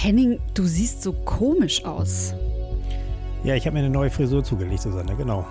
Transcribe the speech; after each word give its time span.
Henning, 0.00 0.38
du 0.54 0.62
siehst 0.64 1.02
so 1.02 1.12
komisch 1.12 1.84
aus. 1.84 2.32
Ja, 3.42 3.56
ich 3.56 3.66
habe 3.66 3.74
mir 3.74 3.80
eine 3.80 3.90
neue 3.90 4.10
Frisur 4.10 4.44
zugelegt, 4.44 4.82
Susanne, 4.82 5.16
genau. 5.16 5.44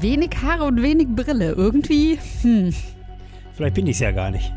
Wenig 0.00 0.30
Haare 0.42 0.64
und 0.64 0.82
wenig 0.82 1.06
Brille. 1.06 1.52
Irgendwie, 1.52 2.18
hm. 2.42 2.74
Vielleicht 3.52 3.74
bin 3.74 3.86
ich 3.86 3.94
es 3.94 4.00
ja 4.00 4.10
gar 4.10 4.32
nicht. 4.32 4.52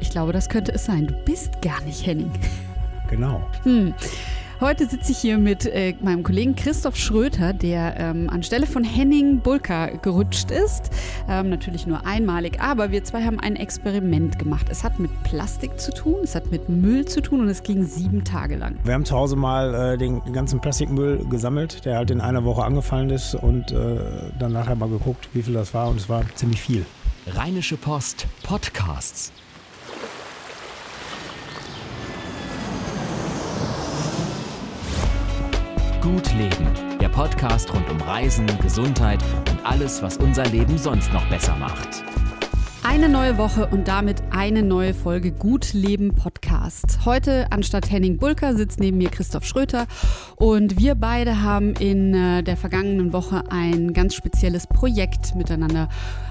Ich 0.00 0.10
glaube, 0.10 0.32
das 0.32 0.48
könnte 0.48 0.72
es 0.72 0.84
sein. 0.84 1.06
Du 1.06 1.14
bist 1.24 1.62
gar 1.62 1.80
nicht 1.82 2.04
Henning. 2.04 2.32
Genau. 3.08 3.40
Hm. 3.62 3.94
Heute 4.60 4.86
sitze 4.86 5.12
ich 5.12 5.18
hier 5.18 5.38
mit 5.38 5.64
äh, 5.64 5.94
meinem 6.02 6.22
Kollegen 6.22 6.54
Christoph 6.54 6.94
Schröter, 6.94 7.54
der 7.54 7.98
ähm, 7.98 8.28
anstelle 8.28 8.66
von 8.66 8.84
Henning 8.84 9.40
Bulka 9.40 9.86
gerutscht 9.86 10.50
ist. 10.50 10.90
Ähm, 11.30 11.48
natürlich 11.48 11.86
nur 11.86 12.04
einmalig, 12.04 12.60
aber 12.60 12.90
wir 12.90 13.02
zwei 13.02 13.24
haben 13.24 13.40
ein 13.40 13.56
Experiment 13.56 14.38
gemacht. 14.38 14.66
Es 14.68 14.84
hat 14.84 14.98
mit 14.98 15.10
Plastik 15.22 15.80
zu 15.80 15.94
tun, 15.94 16.16
es 16.24 16.34
hat 16.34 16.50
mit 16.50 16.68
Müll 16.68 17.06
zu 17.06 17.22
tun 17.22 17.40
und 17.40 17.48
es 17.48 17.62
ging 17.62 17.84
sieben 17.84 18.22
Tage 18.22 18.56
lang. 18.56 18.76
Wir 18.84 18.92
haben 18.92 19.06
zu 19.06 19.16
Hause 19.16 19.34
mal 19.34 19.94
äh, 19.94 19.96
den 19.96 20.20
ganzen 20.34 20.60
Plastikmüll 20.60 21.24
gesammelt, 21.30 21.86
der 21.86 21.96
halt 21.96 22.10
in 22.10 22.20
einer 22.20 22.44
Woche 22.44 22.62
angefallen 22.62 23.08
ist 23.08 23.34
und 23.34 23.72
äh, 23.72 23.96
dann 24.38 24.52
nachher 24.52 24.74
mal 24.74 24.90
geguckt, 24.90 25.30
wie 25.32 25.40
viel 25.40 25.54
das 25.54 25.72
war 25.72 25.88
und 25.88 25.96
es 25.96 26.10
war 26.10 26.22
ziemlich 26.34 26.60
viel. 26.60 26.84
Rheinische 27.34 27.78
Post 27.78 28.26
Podcasts. 28.42 29.32
Gut 36.00 36.32
Leben, 36.32 36.98
der 36.98 37.10
Podcast 37.10 37.70
rund 37.74 37.86
um 37.90 38.00
Reisen, 38.00 38.46
Gesundheit 38.62 39.22
und 39.50 39.66
alles, 39.66 40.00
was 40.02 40.16
unser 40.16 40.46
Leben 40.46 40.78
sonst 40.78 41.12
noch 41.12 41.28
besser 41.28 41.54
macht. 41.56 42.02
Eine 42.82 43.10
neue 43.10 43.36
Woche 43.36 43.66
und 43.66 43.86
damit 43.86 44.22
eine 44.30 44.62
neue 44.62 44.94
Folge 44.94 45.30
Gut 45.30 45.74
Leben 45.74 46.14
Podcast. 46.14 47.00
Heute 47.04 47.48
anstatt 47.50 47.90
Henning 47.90 48.16
Bulker 48.16 48.56
sitzt 48.56 48.80
neben 48.80 48.96
mir 48.96 49.10
Christoph 49.10 49.44
Schröter 49.44 49.86
und 50.36 50.78
wir 50.78 50.94
beide 50.94 51.42
haben 51.42 51.74
in 51.74 52.14
äh, 52.14 52.42
der 52.42 52.56
vergangenen 52.56 53.12
Woche 53.12 53.44
ein 53.50 53.92
ganz 53.92 54.14
spezielles 54.14 54.66
Projekt 54.66 55.34
miteinander 55.34 55.90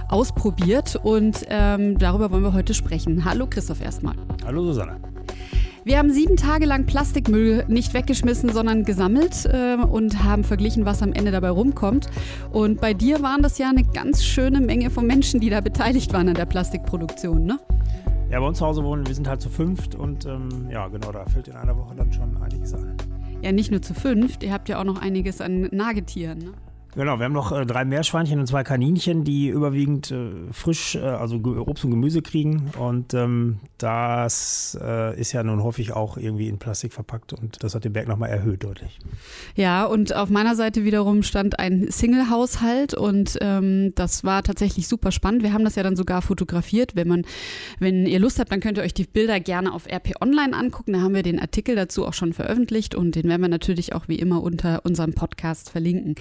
ausprobiert 0.10 0.96
und 0.96 1.46
ähm, 1.48 2.00
darüber 2.00 2.32
wollen 2.32 2.44
wir 2.44 2.54
heute 2.54 2.74
sprechen. 2.74 3.24
Hallo 3.24 3.46
Christoph 3.48 3.82
erstmal. 3.82 4.16
Hallo 4.44 4.64
Susanne. 4.64 5.00
Wir 5.90 5.98
haben 5.98 6.12
sieben 6.12 6.38
Tage 6.38 6.68
lang 6.68 6.86
Plastikmüll 6.86 7.66
nicht 7.68 7.96
weggeschmissen, 7.96 8.54
sondern 8.54 8.84
gesammelt 8.84 9.48
äh, 9.48 9.76
und 9.76 10.24
haben 10.24 10.44
verglichen, 10.44 10.86
was 10.86 11.02
am 11.02 11.14
Ende 11.14 11.32
dabei 11.32 11.50
rumkommt. 11.50 12.12
Und 12.52 12.80
bei 12.80 12.94
dir 12.94 13.24
waren 13.24 13.42
das 13.42 13.58
ja 13.58 13.72
eine 13.72 13.84
ganz 13.84 14.24
schöne 14.24 14.62
Menge 14.62 14.92
von 14.92 15.08
Menschen, 15.08 15.40
die 15.40 15.50
da 15.50 15.62
beteiligt 15.62 16.14
waren 16.14 16.30
an 16.30 16.36
der 16.36 16.46
Plastikproduktion, 16.46 17.44
ne? 17.44 17.60
Ja, 18.30 18.40
bei 18.40 18.46
uns 18.46 18.60
zu 18.60 18.68
Hause 18.68 18.84
wohnen, 18.84 19.08
wir 19.08 19.16
sind 19.16 19.28
halt 19.28 19.42
zu 19.42 19.50
fünft 19.50 19.96
und 19.96 20.28
ähm, 20.28 20.68
ja, 20.72 20.88
genau, 20.90 21.12
da 21.12 21.26
fällt 21.26 21.48
in 21.48 21.56
einer 21.56 21.76
Woche 21.76 21.96
dann 21.96 22.14
schon 22.14 22.38
einiges 22.38 22.72
an. 22.76 22.94
Ja, 23.42 23.52
nicht 23.52 23.72
nur 23.72 23.82
zu 23.82 23.96
fünft, 23.96 24.44
ihr 24.44 24.54
habt 24.54 24.70
ja 24.70 24.80
auch 24.80 24.84
noch 24.84 25.02
einiges 25.02 25.42
an 25.42 25.70
Nagetieren, 25.72 26.38
ne? 26.38 26.52
Genau, 26.96 27.20
wir 27.20 27.26
haben 27.26 27.34
noch 27.34 27.52
äh, 27.52 27.66
drei 27.66 27.86
Meerschweinchen 27.86 28.40
und 28.40 28.48
zwei 28.48 28.64
Kaninchen, 28.64 29.24
die 29.24 29.50
überwiegend 29.50 30.10
äh, 30.10 30.32
frisch, 30.52 30.96
äh, 30.96 31.00
also 31.00 31.36
Obst 31.38 31.86
und 31.86 31.92
Gemüse 31.92 32.22
kriegen. 32.22 32.72
Und 32.80 33.14
ähm, 33.14 33.60
das 33.78 34.78
äh, 34.82 35.20
ist 35.20 35.32
ja 35.34 35.44
nun 35.44 35.64
häufig 35.64 35.94
auch 35.94 36.18
irgendwie 36.18 36.48
in 36.48 36.58
Plastik 36.58 36.94
verpackt 36.94 37.34
und 37.34 37.64
das 37.64 37.76
hat 37.76 37.84
den 37.86 37.94
Berg 37.94 38.08
nochmal 38.08 38.30
erhöht 38.30 38.64
deutlich. 38.64 38.98
Ja, 39.56 39.86
und 39.86 40.16
auf 40.16 40.30
meiner 40.30 40.56
Seite 40.56 40.84
wiederum 40.84 41.22
stand 41.22 41.60
ein 41.60 41.92
Single-Haushalt 41.92 42.96
und 42.96 43.38
ähm, 43.40 43.94
das 43.96 44.24
war 44.24 44.42
tatsächlich 44.42 44.88
super 44.88 45.12
spannend. 45.12 45.44
Wir 45.44 45.54
haben 45.54 45.64
das 45.64 45.76
ja 45.76 45.84
dann 45.84 45.96
sogar 45.96 46.24
fotografiert. 46.24 46.96
Wenn 46.96 47.08
man, 47.08 47.26
wenn 47.78 48.08
ihr 48.08 48.20
Lust 48.20 48.40
habt, 48.40 48.52
dann 48.52 48.62
könnt 48.62 48.80
ihr 48.80 48.84
euch 48.84 48.96
die 48.96 49.06
Bilder 49.06 49.40
gerne 49.40 49.74
auf 49.74 49.86
RP 49.86 50.16
Online 50.22 50.56
angucken. 50.58 50.94
Da 50.94 51.02
haben 51.02 51.14
wir 51.14 51.24
den 51.24 51.40
Artikel 51.40 51.76
dazu 51.76 52.06
auch 52.08 52.14
schon 52.14 52.34
veröffentlicht 52.34 52.96
und 52.96 53.16
den 53.16 53.30
werden 53.30 53.42
wir 53.42 53.48
natürlich 53.48 53.94
auch 53.94 54.08
wie 54.08 54.18
immer 54.18 54.42
unter 54.42 54.84
unserem 54.86 55.14
Podcast 55.14 55.70
verlinken. 55.70 56.16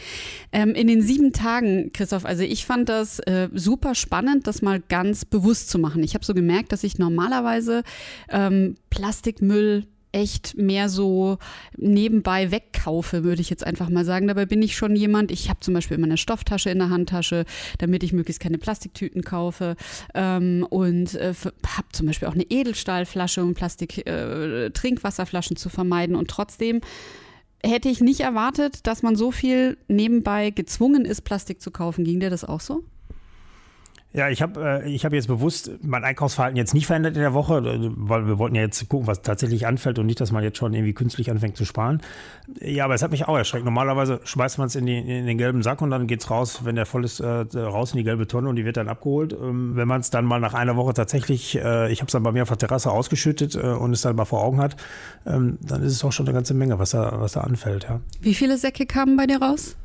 Ähm, 0.59 0.75
in 0.75 0.89
den 0.89 1.03
sieben 1.03 1.33
Tagen, 1.33 1.93
Christoph, 1.93 2.25
also 2.25 2.43
ich 2.43 2.67
fand 2.67 2.89
das 2.89 3.21
äh, 3.21 3.49
super 3.55 3.95
spannend, 3.95 4.49
das 4.49 4.61
mal 4.61 4.81
ganz 4.81 5.25
bewusst 5.25 5.71
zu 5.71 5.79
machen. 5.79 6.03
Ich 6.03 6.15
habe 6.15 6.25
so 6.25 6.35
gemerkt, 6.35 6.73
dass 6.73 6.83
ich 6.83 6.99
normalerweise 6.99 7.85
ähm, 8.29 8.75
Plastikmüll 8.91 9.87
echt 10.11 10.57
mehr 10.57 10.89
so 10.89 11.39
nebenbei 11.77 12.51
wegkaufe, 12.51 13.23
würde 13.23 13.41
ich 13.41 13.51
jetzt 13.51 13.65
einfach 13.65 13.89
mal 13.89 14.05
sagen. 14.05 14.27
Dabei 14.27 14.47
bin 14.47 14.61
ich 14.61 14.77
schon 14.77 14.97
jemand, 14.97 15.31
ich 15.31 15.49
habe 15.49 15.61
zum 15.61 15.75
Beispiel 15.75 15.97
immer 15.97 16.09
eine 16.09 16.17
Stofftasche 16.17 16.71
in 16.71 16.79
der 16.79 16.91
Handtasche, 16.91 17.45
damit 17.79 18.03
ich 18.03 18.13
möglichst 18.13 18.43
keine 18.43 18.59
Plastiktüten 18.59 19.23
kaufe 19.23 19.77
ähm, 20.15 20.67
und 20.69 21.15
äh, 21.15 21.35
habe 21.77 21.87
zum 21.93 22.09
Beispiel 22.09 22.27
auch 22.27 22.35
eine 22.35 22.51
Edelstahlflasche, 22.51 23.45
um 23.45 23.55
Plastik-Trinkwasserflaschen 23.55 25.57
äh, 25.57 25.61
zu 25.61 25.69
vermeiden 25.69 26.17
und 26.17 26.29
trotzdem 26.29 26.81
hätte 27.65 27.89
ich 27.89 28.01
nicht 28.01 28.21
erwartet, 28.21 28.87
dass 28.87 29.03
man 29.03 29.17
so 29.17 29.31
viel 29.31 29.79
nebenbei 29.89 30.51
gezwungen 30.51 31.05
ist, 31.05 31.23
Plastik 31.23 31.61
zu 31.61 31.71
kaufen. 31.71 32.05
Ging 32.05 32.21
dir 32.21 32.31
das 32.31 32.45
auch 32.45 32.61
so? 32.61 32.85
Ja, 34.15 34.31
ich 34.31 34.41
habe 34.41 34.83
äh, 34.87 34.99
hab 34.99 35.13
jetzt 35.13 35.29
bewusst 35.29 35.71
mein 35.83 36.03
Einkaufsverhalten 36.03 36.57
jetzt 36.57 36.73
nicht 36.73 36.87
verändert 36.87 37.15
in 37.15 37.21
der 37.21 37.35
Woche, 37.35 37.59
äh, 37.59 37.91
weil 37.95 38.27
wir 38.27 38.39
wollten 38.39 38.55
ja 38.55 38.63
jetzt 38.63 38.89
gucken, 38.89 39.07
was 39.07 39.21
tatsächlich 39.21 39.67
anfällt 39.67 39.99
und 39.99 40.07
nicht, 40.07 40.19
dass 40.19 40.33
man 40.33 40.43
jetzt 40.43 40.57
schon 40.57 40.73
irgendwie 40.73 40.95
künstlich 40.95 41.31
anfängt 41.31 41.59
zu 41.59 41.67
sparen. 41.67 42.01
Ja, 42.59 42.87
aber 42.87 42.95
es 42.95 43.03
hat 43.03 43.11
mich 43.11 43.29
auch 43.29 43.37
erschreckt. 43.37 43.67
Normalerweise 43.67 44.21
schmeißt 44.25 44.57
man 44.57 44.69
es 44.69 44.77
in, 44.77 44.89
in, 44.89 45.27
den 45.27 45.37
gelben 45.37 45.63
Sack 45.63 45.83
und 45.83 45.91
dann 45.91 46.07
geht 46.07 46.21
es 46.21 46.31
raus, 46.31 46.61
wenn 46.65 46.75
der 46.75 46.87
voll 46.87 47.05
ist, 47.05 47.21
äh, 47.21 47.27
raus 47.27 47.93
in 47.93 47.99
die 47.99 48.05
gelbe 48.05 48.27
Tonne 48.27 48.49
und 48.49 48.57
die 48.57 48.65
wird 48.65 48.79
dann 48.79 48.89
abgeholt. 48.89 49.35
Ähm, 49.35 49.77
wenn 49.77 49.87
man 49.87 50.01
es 50.01 50.09
dann 50.09 50.25
mal 50.25 50.41
nach 50.41 50.55
einer 50.55 50.77
Woche 50.77 50.95
tatsächlich, 50.95 51.57
ich 51.57 51.61
habe 51.61 52.07
es 52.07 52.13
dann 52.13 52.23
bei 52.23 52.33
mir 52.33 52.43
auf 52.43 52.49
der 52.49 52.59
Terrasse 52.59 52.91
ausgeschüttet 52.91 53.57
und 53.57 53.93
es 53.93 54.03
dann 54.03 54.17
mal 54.17 54.25
vor 54.25 54.43
Augen 54.43 54.59
hat, 54.59 54.77
ähm, 55.27 55.59
dann 55.61 55.83
ist 55.83 55.93
es 55.93 56.05
auch 56.05 56.13
schon 56.13 56.27
eine 56.27 56.35
ganze 56.35 56.55
Menge, 56.55 56.79
was 56.79 56.91
da, 56.91 57.21
was 57.21 57.33
da 57.33 57.41
anfällt. 57.41 57.85
Ja. 57.85 58.01
Wie 58.21 58.35
viele 58.35 58.57
Säcke 58.57 58.87
kamen 58.87 59.17
bei 59.17 59.27
dir 59.27 59.41
raus? 59.41 59.77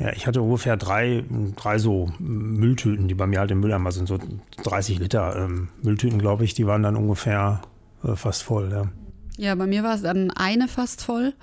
Ja, 0.00 0.12
ich 0.14 0.26
hatte 0.26 0.40
ungefähr 0.40 0.78
drei, 0.78 1.24
drei 1.56 1.78
so 1.78 2.10
Mülltüten, 2.18 3.06
die 3.06 3.14
bei 3.14 3.26
mir 3.26 3.38
halt 3.38 3.50
im 3.50 3.60
Mülleimer 3.60 3.92
sind, 3.92 4.08
so 4.08 4.18
30 4.64 4.98
Liter 4.98 5.36
ähm, 5.36 5.68
Mülltüten, 5.82 6.18
glaube 6.18 6.44
ich, 6.44 6.54
die 6.54 6.66
waren 6.66 6.82
dann 6.82 6.96
ungefähr 6.96 7.60
äh, 8.02 8.16
fast 8.16 8.42
voll. 8.42 8.70
Ja. 8.72 8.86
ja, 9.36 9.54
bei 9.54 9.66
mir 9.66 9.82
war 9.82 9.94
es 9.94 10.00
dann 10.00 10.30
eine 10.30 10.68
fast 10.68 11.02
voll. 11.02 11.34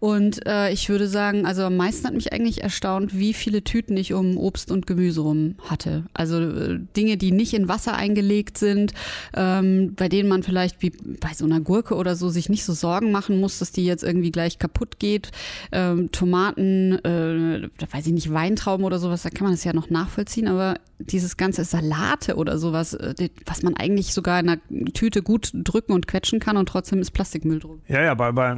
Und 0.00 0.46
äh, 0.46 0.70
ich 0.70 0.88
würde 0.88 1.08
sagen, 1.08 1.44
also 1.44 1.62
am 1.62 1.76
meisten 1.76 2.06
hat 2.06 2.14
mich 2.14 2.32
eigentlich 2.32 2.62
erstaunt, 2.62 3.18
wie 3.18 3.34
viele 3.34 3.64
Tüten 3.64 3.96
ich 3.96 4.12
um 4.12 4.36
Obst 4.36 4.70
und 4.70 4.86
Gemüse 4.86 5.22
rum 5.22 5.56
hatte. 5.68 6.04
Also 6.14 6.40
äh, 6.40 6.78
Dinge, 6.96 7.16
die 7.16 7.32
nicht 7.32 7.52
in 7.52 7.68
Wasser 7.68 7.96
eingelegt 7.96 8.58
sind, 8.58 8.92
ähm, 9.34 9.94
bei 9.96 10.08
denen 10.08 10.28
man 10.28 10.42
vielleicht 10.42 10.82
wie 10.82 10.90
bei 10.90 11.32
so 11.34 11.44
einer 11.44 11.60
Gurke 11.60 11.96
oder 11.96 12.14
so 12.14 12.28
sich 12.28 12.48
nicht 12.48 12.64
so 12.64 12.72
Sorgen 12.72 13.10
machen 13.10 13.40
muss, 13.40 13.58
dass 13.58 13.72
die 13.72 13.84
jetzt 13.84 14.04
irgendwie 14.04 14.30
gleich 14.30 14.58
kaputt 14.58 14.98
geht. 15.00 15.32
Ähm, 15.72 16.12
Tomaten, 16.12 17.04
äh, 17.04 17.68
weiß 17.90 18.06
ich 18.06 18.12
nicht, 18.12 18.32
Weintrauben 18.32 18.84
oder 18.84 18.98
sowas, 18.98 19.22
da 19.22 19.30
kann 19.30 19.46
man 19.46 19.54
das 19.54 19.64
ja 19.64 19.72
noch 19.72 19.90
nachvollziehen, 19.90 20.46
aber 20.46 20.76
dieses 20.98 21.36
ganze 21.36 21.64
Salate 21.64 22.36
oder 22.36 22.58
sowas, 22.58 22.94
äh, 22.94 23.28
was 23.46 23.62
man 23.62 23.76
eigentlich 23.76 24.14
sogar 24.14 24.40
in 24.40 24.48
einer 24.48 24.92
Tüte 24.92 25.22
gut 25.22 25.50
drücken 25.54 25.92
und 25.92 26.06
quetschen 26.06 26.40
kann 26.40 26.56
und 26.56 26.68
trotzdem 26.68 27.00
ist 27.00 27.12
Plastikmüll 27.12 27.60
drum. 27.60 27.80
Ja, 27.88 28.02
ja, 28.02 28.14
bei, 28.14 28.32
bei, 28.32 28.54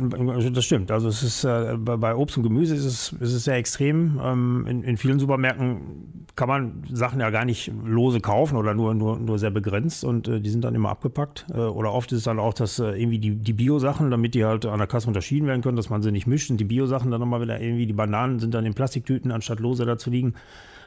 das 0.53 0.65
stimmt. 0.65 0.91
Also 0.91 1.09
es 1.09 1.23
ist 1.23 1.30
äh, 1.45 1.77
bei, 1.79 1.97
bei, 1.97 2.15
Obst 2.15 2.37
und 2.37 2.43
Gemüse 2.43 2.75
ist 2.75 2.85
es, 2.85 3.13
ist 3.21 3.33
es 3.33 3.45
sehr 3.45 3.57
extrem. 3.57 4.21
Ähm, 4.23 4.67
in, 4.69 4.83
in, 4.83 4.97
vielen 4.97 5.19
Supermärkten 5.19 6.27
kann 6.37 6.49
man 6.49 6.83
Sachen 6.93 7.21
ja 7.21 7.31
gar 7.31 7.45
nicht 7.45 7.73
lose 7.85 8.21
kaufen 8.21 8.57
oder 8.57 8.75
nur, 8.75 8.95
nur, 8.95 9.19
nur 9.19 9.39
sehr 9.39 9.51
begrenzt 9.51 10.05
und 10.05 10.29
äh, 10.29 10.41
die 10.41 10.51
sind 10.51 10.65
dann 10.65 10.75
immer 10.75 10.91
abgepackt. 10.91 11.47
Äh, 11.53 11.59
oder 11.59 11.93
oft 11.93 12.13
ist 12.13 12.19
es 12.19 12.25
dann 12.25 12.39
auch, 12.39 12.55
dass 12.55 12.79
äh, 12.79 13.01
irgendwie 13.01 13.19
die, 13.19 13.37
die 13.37 13.53
Bio-Sachen, 13.53 14.11
damit 14.11 14.35
die 14.35 14.45
halt 14.45 14.67
an 14.67 14.79
der 14.79 14.87
Kasse 14.87 15.09
unterschieden 15.09 15.47
werden 15.47 15.63
können, 15.63 15.77
dass 15.77 15.91
man 15.91 16.03
sie 16.03 16.13
nicht 16.13 16.27
mischt 16.27 16.51
und 16.51 16.59
die 16.59 16.65
Bio-Sachen 16.65 17.11
dann 17.11 17.21
nochmal 17.21 17.41
wieder 17.41 17.61
irgendwie, 17.61 17.87
die 17.87 17.93
Bananen 17.93 18.39
sind 18.39 18.55
dann 18.55 18.67
in 18.67 18.75
Plastiktüten, 18.75 19.33
anstatt 19.33 19.61
lose 19.61 19.85
da 19.85 19.99
zu 19.99 20.11
liegen 20.11 20.35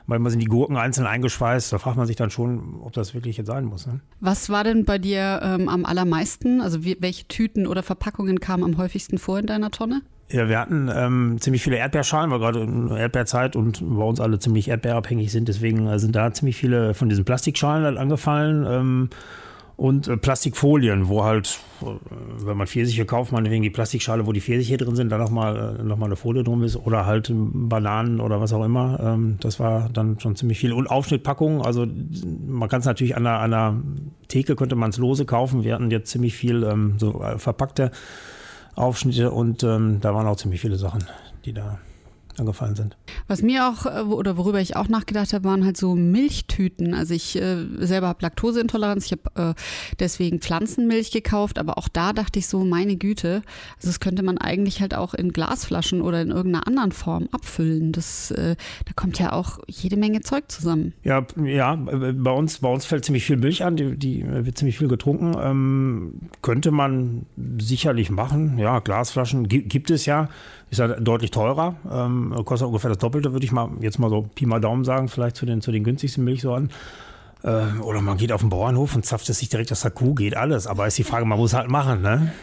manchmal 0.05 0.31
sind 0.31 0.39
die 0.39 0.47
Gurken 0.47 0.77
einzeln 0.77 1.07
eingeschweißt. 1.07 1.71
Da 1.71 1.77
fragt 1.77 1.97
man 1.97 2.07
sich 2.07 2.15
dann 2.15 2.29
schon, 2.29 2.81
ob 2.81 2.93
das 2.93 3.13
wirklich 3.13 3.37
jetzt 3.37 3.47
sein 3.47 3.65
muss. 3.65 3.87
Ne? 3.87 3.99
Was 4.19 4.49
war 4.49 4.63
denn 4.63 4.85
bei 4.85 4.97
dir 4.97 5.41
ähm, 5.43 5.69
am 5.69 5.85
allermeisten? 5.85 6.61
Also 6.61 6.83
wie, 6.83 6.97
welche 6.99 7.27
Tüten 7.27 7.67
oder 7.67 7.83
Verpackungen 7.83 8.39
kamen 8.39 8.63
am 8.63 8.77
häufigsten 8.77 9.17
vor 9.17 9.39
in 9.39 9.45
deiner 9.45 9.71
Tonne? 9.71 10.01
Ja, 10.29 10.49
wir 10.49 10.59
hatten 10.59 10.89
ähm, 10.93 11.37
ziemlich 11.39 11.63
viele 11.63 11.77
Erdbeerschalen, 11.77 12.31
weil 12.31 12.39
gerade 12.39 12.61
in 12.61 12.89
Erdbeerzeit 12.89 13.55
und 13.55 13.81
bei 13.81 14.03
uns 14.03 14.19
alle 14.19 14.39
ziemlich 14.39 14.67
erdbeerabhängig 14.67 15.31
sind. 15.31 15.47
Deswegen 15.47 15.85
äh, 15.87 15.99
sind 15.99 16.15
da 16.15 16.31
ziemlich 16.33 16.55
viele 16.55 16.93
von 16.93 17.09
diesen 17.09 17.25
Plastikschalen 17.25 17.85
halt 17.85 17.97
angefallen. 17.97 18.65
Ähm, 18.67 19.09
und 19.75 20.07
äh, 20.07 20.17
Plastikfolien, 20.17 21.07
wo 21.07 21.23
halt, 21.23 21.59
äh, 21.81 21.85
wenn 22.45 22.57
man 22.57 22.67
Pfirsiche 22.67 23.05
kauft, 23.05 23.31
man 23.31 23.49
wegen 23.49 23.63
die 23.63 23.69
Plastikschale, 23.69 24.25
wo 24.25 24.31
die 24.31 24.41
Pfirsiche 24.41 24.77
drin 24.77 24.95
sind, 24.95 25.09
da 25.09 25.17
nochmal 25.17 25.83
noch 25.83 25.97
mal 25.97 26.05
eine 26.05 26.15
Folie 26.15 26.43
drum 26.43 26.63
ist 26.63 26.77
oder 26.77 27.05
halt 27.05 27.31
Bananen 27.33 28.19
oder 28.19 28.39
was 28.39 28.53
auch 28.53 28.63
immer. 28.63 28.99
Ähm, 29.01 29.37
das 29.39 29.59
war 29.59 29.89
dann 29.89 30.19
schon 30.19 30.35
ziemlich 30.35 30.59
viel. 30.59 30.73
Und 30.73 30.87
Aufschnittpackungen, 30.87 31.61
also 31.61 31.85
man 32.47 32.69
kann 32.69 32.79
es 32.79 32.85
natürlich 32.85 33.15
an 33.15 33.27
einer, 33.27 33.39
an 33.39 33.53
einer 33.53 33.81
Theke, 34.29 34.55
könnte 34.55 34.75
man 34.75 34.91
es 34.91 34.97
lose 34.97 35.25
kaufen. 35.25 35.63
Wir 35.63 35.73
hatten 35.75 35.91
jetzt 35.91 36.09
ziemlich 36.09 36.35
viel 36.35 36.63
ähm, 36.63 36.95
so 36.97 37.23
verpackte 37.37 37.91
Aufschnitte 38.75 39.31
und 39.31 39.63
ähm, 39.63 39.99
da 40.01 40.13
waren 40.13 40.27
auch 40.27 40.35
ziemlich 40.35 40.61
viele 40.61 40.77
Sachen, 40.77 41.03
die 41.45 41.53
da 41.53 41.79
angefallen 42.39 42.75
sind. 42.75 42.97
Was 43.27 43.41
mir 43.41 43.67
auch 43.67 43.85
äh, 43.85 44.01
oder 44.01 44.37
worüber 44.37 44.59
ich 44.61 44.75
auch 44.75 44.87
nachgedacht 44.87 45.33
habe, 45.33 45.45
waren 45.45 45.65
halt 45.65 45.77
so 45.77 45.95
Milchtüten. 45.95 46.93
Also 46.93 47.13
ich 47.13 47.35
äh, 47.35 47.65
selber 47.79 48.07
habe 48.07 48.21
Laktoseintoleranz, 48.21 49.05
ich 49.05 49.11
habe 49.11 49.55
äh, 49.57 49.61
deswegen 49.99 50.39
Pflanzenmilch 50.39 51.11
gekauft, 51.11 51.59
aber 51.59 51.77
auch 51.77 51.87
da 51.87 52.13
dachte 52.13 52.39
ich 52.39 52.47
so, 52.47 52.63
meine 52.63 52.95
Güte, 52.95 53.41
also 53.75 53.87
das 53.87 53.99
könnte 53.99 54.23
man 54.23 54.37
eigentlich 54.37 54.81
halt 54.81 54.93
auch 54.93 55.13
in 55.13 55.31
Glasflaschen 55.31 56.01
oder 56.01 56.21
in 56.21 56.31
irgendeiner 56.31 56.67
anderen 56.67 56.91
Form 56.91 57.27
abfüllen. 57.31 57.91
Das, 57.91 58.31
äh, 58.31 58.55
da 58.85 58.93
kommt 58.95 59.19
ja 59.19 59.33
auch 59.33 59.59
jede 59.67 59.97
Menge 59.97 60.21
Zeug 60.21 60.51
zusammen. 60.51 60.93
Ja, 61.03 61.25
ja, 61.43 61.75
bei 61.75 62.31
uns, 62.31 62.59
bei 62.59 62.69
uns 62.69 62.85
fällt 62.85 63.05
ziemlich 63.05 63.25
viel 63.25 63.37
Milch 63.37 63.63
an, 63.63 63.75
die, 63.75 63.97
die 63.97 64.25
wird 64.27 64.57
ziemlich 64.57 64.77
viel 64.77 64.87
getrunken. 64.87 65.35
Ähm, 65.39 66.29
könnte 66.41 66.71
man 66.71 67.25
sicherlich 67.59 68.09
machen. 68.09 68.57
Ja, 68.57 68.79
Glasflaschen 68.79 69.47
gibt 69.47 69.91
es 69.91 70.05
ja. 70.05 70.29
Ist 70.73 70.79
ja 70.79 70.87
deutlich 70.87 71.29
teurer, 71.29 71.75
ähm, 71.91 72.33
kostet 72.45 72.65
ungefähr 72.65 72.89
das 72.89 72.97
Doppelte, 72.97 73.31
würde 73.31 73.45
ich 73.45 73.51
mal 73.51 73.69
jetzt 73.79 73.99
mal 73.99 74.09
so 74.09 74.23
Pi 74.23 74.47
mal 74.47 74.59
Daumen 74.59 74.83
sagen, 74.83 75.07
vielleicht 75.07 75.35
zu 75.35 75.45
den, 75.45 75.61
zu 75.61 75.71
den 75.71 75.83
günstigsten 75.83 76.23
Milchsorten. 76.23 76.71
Äh, 77.43 77.79
oder 77.81 78.01
man 78.01 78.17
geht 78.17 78.31
auf 78.31 78.41
den 78.41 78.49
Bauernhof 78.49 78.95
und 78.95 79.05
zapft 79.05 79.29
es 79.29 79.37
sich 79.37 79.49
direkt 79.49 79.71
aus 79.71 79.81
der 79.81 79.91
Kuh, 79.91 80.15
geht 80.15 80.35
alles. 80.35 80.65
Aber 80.65 80.87
ist 80.87 80.97
die 80.97 81.03
Frage, 81.03 81.25
man 81.25 81.37
muss 81.37 81.53
halt 81.53 81.69
machen, 81.69 82.01
ne? 82.01 82.33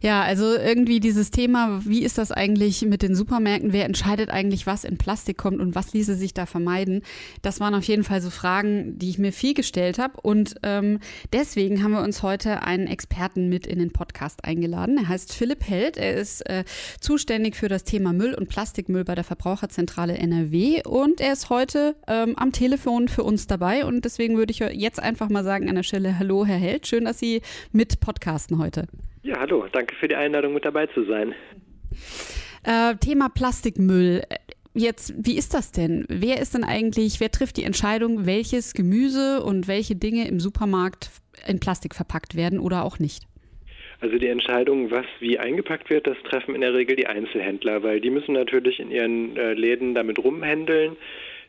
Ja, 0.00 0.22
also 0.22 0.54
irgendwie 0.54 1.00
dieses 1.00 1.32
Thema, 1.32 1.80
wie 1.84 2.02
ist 2.02 2.18
das 2.18 2.30
eigentlich 2.30 2.82
mit 2.82 3.02
den 3.02 3.16
Supermärkten? 3.16 3.72
Wer 3.72 3.84
entscheidet 3.84 4.30
eigentlich, 4.30 4.66
was 4.66 4.84
in 4.84 4.96
Plastik 4.96 5.38
kommt 5.38 5.60
und 5.60 5.74
was 5.74 5.92
ließe 5.92 6.14
sich 6.14 6.34
da 6.34 6.46
vermeiden? 6.46 7.02
Das 7.42 7.58
waren 7.58 7.74
auf 7.74 7.82
jeden 7.84 8.04
Fall 8.04 8.20
so 8.20 8.30
Fragen, 8.30 8.96
die 8.98 9.10
ich 9.10 9.18
mir 9.18 9.32
viel 9.32 9.54
gestellt 9.54 9.98
habe. 9.98 10.20
Und 10.20 10.54
ähm, 10.62 11.00
deswegen 11.32 11.82
haben 11.82 11.90
wir 11.92 12.02
uns 12.02 12.22
heute 12.22 12.62
einen 12.62 12.86
Experten 12.86 13.48
mit 13.48 13.66
in 13.66 13.80
den 13.80 13.92
Podcast 13.92 14.44
eingeladen. 14.44 14.98
Er 14.98 15.08
heißt 15.08 15.34
Philipp 15.34 15.66
Held. 15.66 15.96
Er 15.96 16.14
ist 16.14 16.48
äh, 16.48 16.64
zuständig 17.00 17.56
für 17.56 17.68
das 17.68 17.82
Thema 17.82 18.12
Müll 18.12 18.34
und 18.34 18.48
Plastikmüll 18.48 19.04
bei 19.04 19.16
der 19.16 19.24
Verbraucherzentrale 19.24 20.16
NRW. 20.16 20.82
Und 20.86 21.20
er 21.20 21.32
ist 21.32 21.50
heute 21.50 21.96
ähm, 22.06 22.34
am 22.36 22.52
Telefon 22.52 23.08
für 23.08 23.24
uns 23.24 23.48
dabei. 23.48 23.84
Und 23.84 24.04
deswegen 24.04 24.36
würde 24.36 24.52
ich 24.52 24.60
jetzt 24.60 25.00
einfach 25.00 25.28
mal 25.28 25.42
sagen 25.42 25.68
an 25.68 25.74
der 25.74 25.82
Stelle, 25.82 26.20
hallo 26.20 26.46
Herr 26.46 26.58
Held, 26.58 26.86
schön, 26.86 27.04
dass 27.04 27.18
Sie 27.18 27.42
mit 27.72 27.98
podcasten 27.98 28.58
heute. 28.58 28.86
Ja, 29.28 29.40
hallo, 29.40 29.66
danke 29.70 29.94
für 29.96 30.08
die 30.08 30.14
Einladung, 30.14 30.54
mit 30.54 30.64
dabei 30.64 30.86
zu 30.86 31.04
sein. 31.04 31.34
Äh, 32.64 32.94
Thema 32.96 33.28
Plastikmüll. 33.28 34.22
Jetzt, 34.72 35.12
wie 35.18 35.36
ist 35.36 35.52
das 35.52 35.70
denn? 35.70 36.06
Wer 36.08 36.40
ist 36.40 36.54
denn 36.54 36.64
eigentlich, 36.64 37.20
wer 37.20 37.30
trifft 37.30 37.58
die 37.58 37.64
Entscheidung, 37.64 38.24
welches 38.24 38.72
Gemüse 38.72 39.42
und 39.42 39.68
welche 39.68 39.96
Dinge 39.96 40.26
im 40.26 40.40
Supermarkt 40.40 41.10
in 41.46 41.60
Plastik 41.60 41.94
verpackt 41.94 42.36
werden 42.36 42.58
oder 42.58 42.86
auch 42.86 42.98
nicht? 42.98 43.24
Also 44.00 44.16
die 44.16 44.28
Entscheidung, 44.28 44.90
was 44.90 45.04
wie 45.20 45.38
eingepackt 45.38 45.90
wird, 45.90 46.06
das 46.06 46.16
treffen 46.24 46.54
in 46.54 46.62
der 46.62 46.72
Regel 46.72 46.96
die 46.96 47.06
Einzelhändler, 47.06 47.82
weil 47.82 48.00
die 48.00 48.10
müssen 48.10 48.32
natürlich 48.32 48.80
in 48.80 48.90
ihren 48.90 49.36
äh, 49.36 49.52
Läden 49.52 49.94
damit 49.94 50.18
rumhändeln. 50.18 50.96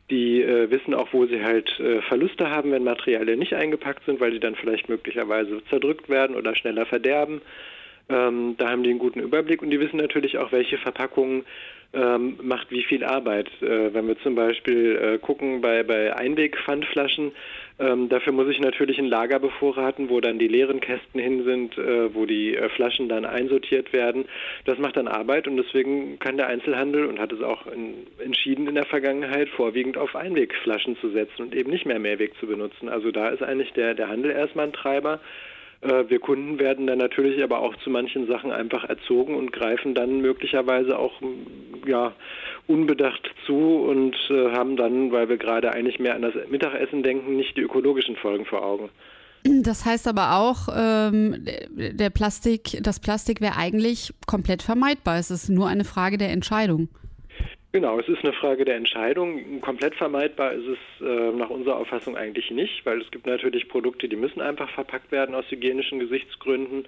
Die 0.09 0.41
äh, 0.41 0.69
wissen 0.71 0.93
auch, 0.93 1.13
wo 1.13 1.25
sie 1.25 1.43
halt 1.43 1.79
äh, 1.79 2.01
Verluste 2.01 2.49
haben, 2.49 2.71
wenn 2.71 2.83
Materialien 2.83 3.39
nicht 3.39 3.53
eingepackt 3.53 4.05
sind, 4.05 4.19
weil 4.19 4.31
sie 4.31 4.39
dann 4.39 4.55
vielleicht 4.55 4.89
möglicherweise 4.89 5.63
zerdrückt 5.65 6.09
werden 6.09 6.35
oder 6.35 6.55
schneller 6.55 6.85
verderben. 6.85 7.41
Ähm, 8.09 8.55
da 8.57 8.69
haben 8.69 8.83
die 8.83 8.89
einen 8.89 8.99
guten 8.99 9.19
Überblick 9.19 9.61
und 9.61 9.69
die 9.69 9.79
wissen 9.79 9.97
natürlich 9.97 10.39
auch, 10.39 10.51
welche 10.51 10.79
Verpackung 10.79 11.43
ähm, 11.93 12.37
macht 12.41 12.71
wie 12.71 12.83
viel 12.83 13.03
Arbeit. 13.03 13.49
Äh, 13.61 13.93
wenn 13.93 14.07
wir 14.07 14.19
zum 14.19 14.35
Beispiel 14.35 14.95
äh, 14.95 15.17
gucken 15.17 15.61
bei, 15.61 15.83
bei 15.83 16.15
Einwegpfandflaschen, 16.15 17.31
ähm, 17.79 18.09
dafür 18.09 18.33
muss 18.33 18.49
ich 18.49 18.59
natürlich 18.59 18.99
ein 18.99 19.05
Lager 19.05 19.39
bevorraten, 19.39 20.09
wo 20.09 20.19
dann 20.19 20.37
die 20.37 20.47
leeren 20.47 20.81
Kästen 20.81 21.19
hin 21.19 21.43
sind, 21.45 21.77
äh, 21.77 22.13
wo 22.13 22.25
die 22.25 22.55
äh, 22.55 22.69
Flaschen 22.69 23.09
dann 23.09 23.25
einsortiert 23.25 23.93
werden. 23.93 24.25
Das 24.65 24.77
macht 24.77 24.97
dann 24.97 25.07
Arbeit 25.07 25.47
und 25.47 25.57
deswegen 25.57 26.19
kann 26.19 26.37
der 26.37 26.47
Einzelhandel 26.47 27.05
und 27.05 27.19
hat 27.19 27.31
es 27.31 27.41
auch 27.41 27.65
in, 27.67 28.05
entschieden 28.23 28.67
in 28.67 28.75
der 28.75 28.85
Vergangenheit 28.85 29.49
vorwiegend 29.49 29.97
auf 29.97 30.15
Einwegflaschen 30.15 30.97
zu 30.97 31.09
setzen 31.09 31.41
und 31.41 31.55
eben 31.55 31.71
nicht 31.71 31.85
mehr 31.85 31.99
Mehrweg 31.99 32.33
zu 32.39 32.47
benutzen. 32.47 32.89
Also 32.89 33.11
da 33.11 33.29
ist 33.29 33.41
eigentlich 33.41 33.71
der, 33.73 33.93
der 33.93 34.09
Handel 34.09 34.31
erstmal 34.31 34.67
ein 34.67 34.73
Treiber. 34.73 35.21
Äh, 35.81 36.09
wir 36.09 36.19
Kunden 36.19 36.59
werden 36.59 36.87
dann 36.87 36.97
natürlich 36.97 37.41
aber 37.43 37.59
auch 37.59 37.75
zu 37.77 37.89
manchen 37.89 38.27
Sachen 38.27 38.51
einfach 38.51 38.83
erzogen 38.83 39.35
und 39.35 39.51
greifen 39.51 39.93
dann 39.93 40.21
möglicherweise 40.21 40.97
auch 40.97 41.13
ja, 41.85 42.13
unbedacht 42.67 43.29
zu 43.45 43.55
und 43.55 44.15
äh, 44.29 44.51
haben 44.51 44.75
dann, 44.75 45.11
weil 45.11 45.29
wir 45.29 45.37
gerade 45.37 45.71
eigentlich 45.71 45.99
mehr 45.99 46.15
an 46.15 46.21
das 46.21 46.33
Mittagessen 46.49 47.03
denken, 47.03 47.35
nicht 47.35 47.55
die 47.57 47.61
ökologischen 47.61 48.15
Folgen 48.15 48.45
vor 48.45 48.63
Augen. 48.63 48.89
Das 49.43 49.85
heißt 49.85 50.07
aber 50.07 50.35
auch, 50.35 50.67
ähm, 50.75 51.45
der 51.71 52.09
Plastik, 52.09 52.77
das 52.81 52.99
Plastik 52.99 53.39
wäre 53.39 53.55
eigentlich 53.55 54.13
komplett 54.27 54.61
vermeidbar. 54.61 55.17
Es 55.17 55.31
ist 55.31 55.49
nur 55.49 55.67
eine 55.67 55.85
Frage 55.85 56.17
der 56.17 56.31
Entscheidung. 56.31 56.89
Genau, 57.71 57.99
es 57.99 58.07
ist 58.07 58.23
eine 58.23 58.33
Frage 58.33 58.65
der 58.65 58.77
Entscheidung. 58.77 59.61
Komplett 59.61 59.93
vermeidbar 59.93 60.53
ist 60.53 60.65
es 60.65 61.05
äh, 61.05 61.31
nach 61.31 61.51
unserer 61.51 61.77
Auffassung 61.77 62.17
eigentlich 62.17 62.49
nicht, 62.49 62.83
weil 62.83 62.99
es 62.99 63.11
gibt 63.11 63.27
natürlich 63.27 63.67
Produkte, 63.67 64.09
die 64.09 64.15
müssen 64.15 64.41
einfach 64.41 64.69
verpackt 64.71 65.11
werden 65.11 65.35
aus 65.35 65.45
hygienischen 65.51 65.99
Gesichtsgründen. 65.99 66.87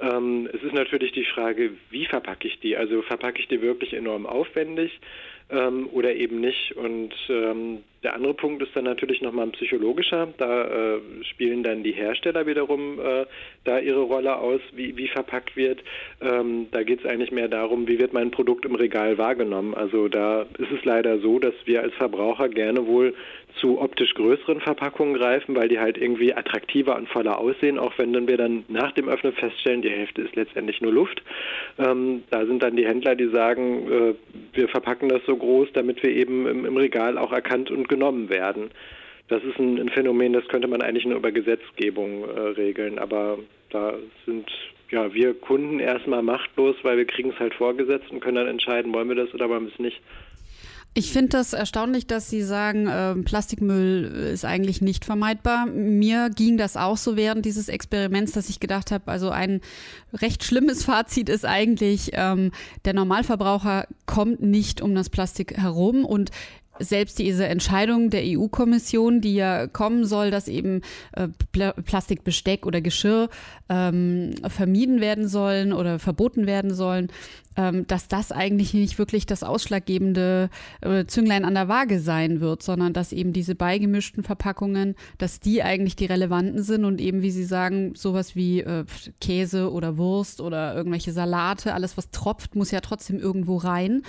Ähm, 0.00 0.48
es 0.50 0.62
ist 0.62 0.72
natürlich 0.72 1.12
die 1.12 1.26
Frage, 1.26 1.72
wie 1.90 2.06
verpacke 2.06 2.48
ich 2.48 2.58
die? 2.60 2.74
Also 2.74 3.02
verpacke 3.02 3.38
ich 3.38 3.48
die 3.48 3.60
wirklich 3.60 3.92
enorm 3.92 4.24
aufwendig? 4.24 4.98
ähm, 5.50 5.88
oder 5.92 6.14
eben 6.14 6.40
nicht. 6.40 6.72
Und 6.76 7.14
ähm, 7.28 7.82
der 8.04 8.14
andere 8.14 8.34
Punkt 8.34 8.62
ist 8.62 8.76
dann 8.76 8.84
natürlich 8.84 9.22
nochmal 9.22 9.46
ein 9.46 9.52
psychologischer. 9.52 10.28
Da 10.36 10.64
äh, 10.64 11.00
spielen 11.22 11.62
dann 11.62 11.82
die 11.82 11.92
Hersteller 11.92 12.46
wiederum 12.46 13.00
äh, 13.00 13.24
da 13.64 13.78
ihre 13.78 14.02
Rolle 14.02 14.36
aus, 14.36 14.60
wie, 14.72 14.96
wie 14.96 15.08
verpackt 15.08 15.56
wird. 15.56 15.82
Ähm, 16.20 16.66
da 16.70 16.82
geht 16.82 17.00
es 17.00 17.06
eigentlich 17.06 17.32
mehr 17.32 17.48
darum, 17.48 17.88
wie 17.88 17.98
wird 17.98 18.12
mein 18.12 18.30
Produkt 18.30 18.66
im 18.66 18.74
Regal 18.74 19.16
wahrgenommen. 19.16 19.74
Also 19.74 20.08
da 20.08 20.42
ist 20.58 20.70
es 20.70 20.84
leider 20.84 21.18
so, 21.18 21.38
dass 21.38 21.54
wir 21.64 21.82
als 21.82 21.94
Verbraucher 21.94 22.50
gerne 22.50 22.86
wohl 22.86 23.14
zu 23.60 23.80
optisch 23.80 24.14
größeren 24.14 24.60
Verpackungen 24.60 25.14
greifen, 25.14 25.54
weil 25.54 25.68
die 25.68 25.78
halt 25.78 25.96
irgendwie 25.96 26.34
attraktiver 26.34 26.96
und 26.96 27.08
voller 27.08 27.38
aussehen, 27.38 27.78
auch 27.78 27.96
wenn 27.98 28.12
dann 28.12 28.26
wir 28.28 28.36
dann 28.36 28.64
nach 28.68 28.92
dem 28.92 29.08
Öffnen 29.08 29.32
feststellen, 29.32 29.82
die 29.82 29.90
Hälfte 29.90 30.22
ist 30.22 30.34
letztendlich 30.34 30.80
nur 30.80 30.92
Luft. 30.92 31.22
Ähm, 31.78 32.24
da 32.30 32.44
sind 32.46 32.62
dann 32.62 32.76
die 32.76 32.86
Händler, 32.86 33.14
die 33.14 33.28
sagen, 33.28 33.90
äh, 33.90 34.14
wir 34.52 34.68
verpacken 34.68 35.08
das 35.08 35.22
so 35.26 35.36
groß, 35.36 35.68
damit 35.72 36.02
wir 36.02 36.10
eben 36.10 36.46
im, 36.46 36.64
im 36.64 36.76
Regal 36.76 37.16
auch 37.16 37.32
erkannt 37.32 37.70
und 37.70 37.88
genommen 37.94 38.28
werden. 38.28 38.70
Das 39.28 39.42
ist 39.42 39.58
ein, 39.58 39.78
ein, 39.80 39.88
Phänomen, 39.88 40.34
das 40.34 40.46
könnte 40.48 40.68
man 40.68 40.82
eigentlich 40.82 41.06
nur 41.06 41.16
über 41.16 41.32
Gesetzgebung 41.32 42.24
äh, 42.24 42.40
regeln, 42.40 42.98
aber 42.98 43.38
da 43.70 43.94
sind 44.26 44.50
ja 44.90 45.12
wir 45.14 45.34
Kunden 45.34 45.80
erstmal 45.80 46.22
machtlos, 46.22 46.76
weil 46.82 46.98
wir 46.98 47.06
kriegen 47.06 47.30
es 47.30 47.38
halt 47.38 47.54
vorgesetzt 47.54 48.10
und 48.10 48.20
können 48.20 48.36
dann 48.36 48.48
entscheiden, 48.48 48.92
wollen 48.92 49.08
wir 49.08 49.16
das 49.16 49.32
oder 49.32 49.48
wollen 49.48 49.66
wir 49.66 49.72
es 49.72 49.78
nicht. 49.78 50.00
Ich 50.96 51.10
finde 51.10 51.30
das 51.30 51.54
erstaunlich, 51.54 52.06
dass 52.06 52.30
Sie 52.30 52.42
sagen, 52.42 52.86
äh, 52.86 53.16
Plastikmüll 53.24 54.04
ist 54.32 54.44
eigentlich 54.44 54.80
nicht 54.80 55.04
vermeidbar. 55.04 55.66
Mir 55.66 56.30
ging 56.30 56.56
das 56.56 56.76
auch 56.76 56.96
so 56.96 57.16
während 57.16 57.44
dieses 57.44 57.68
Experiments, 57.68 58.30
dass 58.30 58.48
ich 58.48 58.60
gedacht 58.60 58.92
habe, 58.92 59.10
also 59.10 59.30
ein 59.30 59.60
recht 60.12 60.44
schlimmes 60.44 60.84
Fazit 60.86 61.28
ist 61.28 61.44
eigentlich, 61.44 62.10
ähm, 62.12 62.52
der 62.84 62.94
Normalverbraucher 62.94 63.88
kommt 64.06 64.40
nicht 64.40 64.80
um 64.80 64.94
das 64.94 65.10
Plastik 65.10 65.56
herum 65.56 66.04
und 66.04 66.30
selbst 66.78 67.18
diese 67.18 67.46
Entscheidung 67.46 68.10
der 68.10 68.22
EU-Kommission, 68.24 69.20
die 69.20 69.34
ja 69.34 69.66
kommen 69.66 70.04
soll, 70.04 70.30
dass 70.30 70.48
eben 70.48 70.82
äh, 71.12 71.28
Pl 71.52 71.72
Plastikbesteck 71.84 72.66
oder 72.66 72.80
Geschirr 72.80 73.28
ähm, 73.68 74.34
vermieden 74.48 75.00
werden 75.00 75.28
sollen 75.28 75.72
oder 75.72 75.98
verboten 75.98 76.46
werden 76.46 76.74
sollen, 76.74 77.08
ähm, 77.56 77.86
dass 77.86 78.08
das 78.08 78.32
eigentlich 78.32 78.74
nicht 78.74 78.98
wirklich 78.98 79.26
das 79.26 79.42
ausschlaggebende 79.42 80.50
äh, 80.80 81.04
Zünglein 81.06 81.44
an 81.44 81.54
der 81.54 81.68
Waage 81.68 82.00
sein 82.00 82.40
wird, 82.40 82.62
sondern 82.62 82.92
dass 82.92 83.12
eben 83.12 83.32
diese 83.32 83.54
beigemischten 83.54 84.24
Verpackungen, 84.24 84.96
dass 85.18 85.40
die 85.40 85.62
eigentlich 85.62 85.96
die 85.96 86.06
relevanten 86.06 86.62
sind 86.62 86.84
und 86.84 87.00
eben, 87.00 87.22
wie 87.22 87.30
Sie 87.30 87.44
sagen, 87.44 87.94
sowas 87.94 88.34
wie 88.34 88.60
äh, 88.60 88.84
Käse 89.20 89.70
oder 89.70 89.96
Wurst 89.96 90.40
oder 90.40 90.74
irgendwelche 90.74 91.12
Salate, 91.12 91.74
alles 91.74 91.96
was 91.96 92.10
tropft, 92.10 92.56
muss 92.56 92.70
ja 92.70 92.80
trotzdem 92.80 93.18
irgendwo 93.18 93.56
rein. 93.56 94.02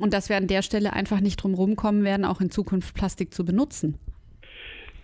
Und 0.00 0.14
dass 0.14 0.28
wir 0.28 0.36
an 0.36 0.46
der 0.46 0.62
Stelle 0.62 0.92
einfach 0.92 1.20
nicht 1.20 1.42
drum 1.42 1.54
rumkommen 1.58 2.04
werden, 2.04 2.24
auch 2.24 2.40
in 2.40 2.50
Zukunft 2.50 2.94
Plastik 2.94 3.34
zu 3.34 3.44
benutzen. 3.44 3.98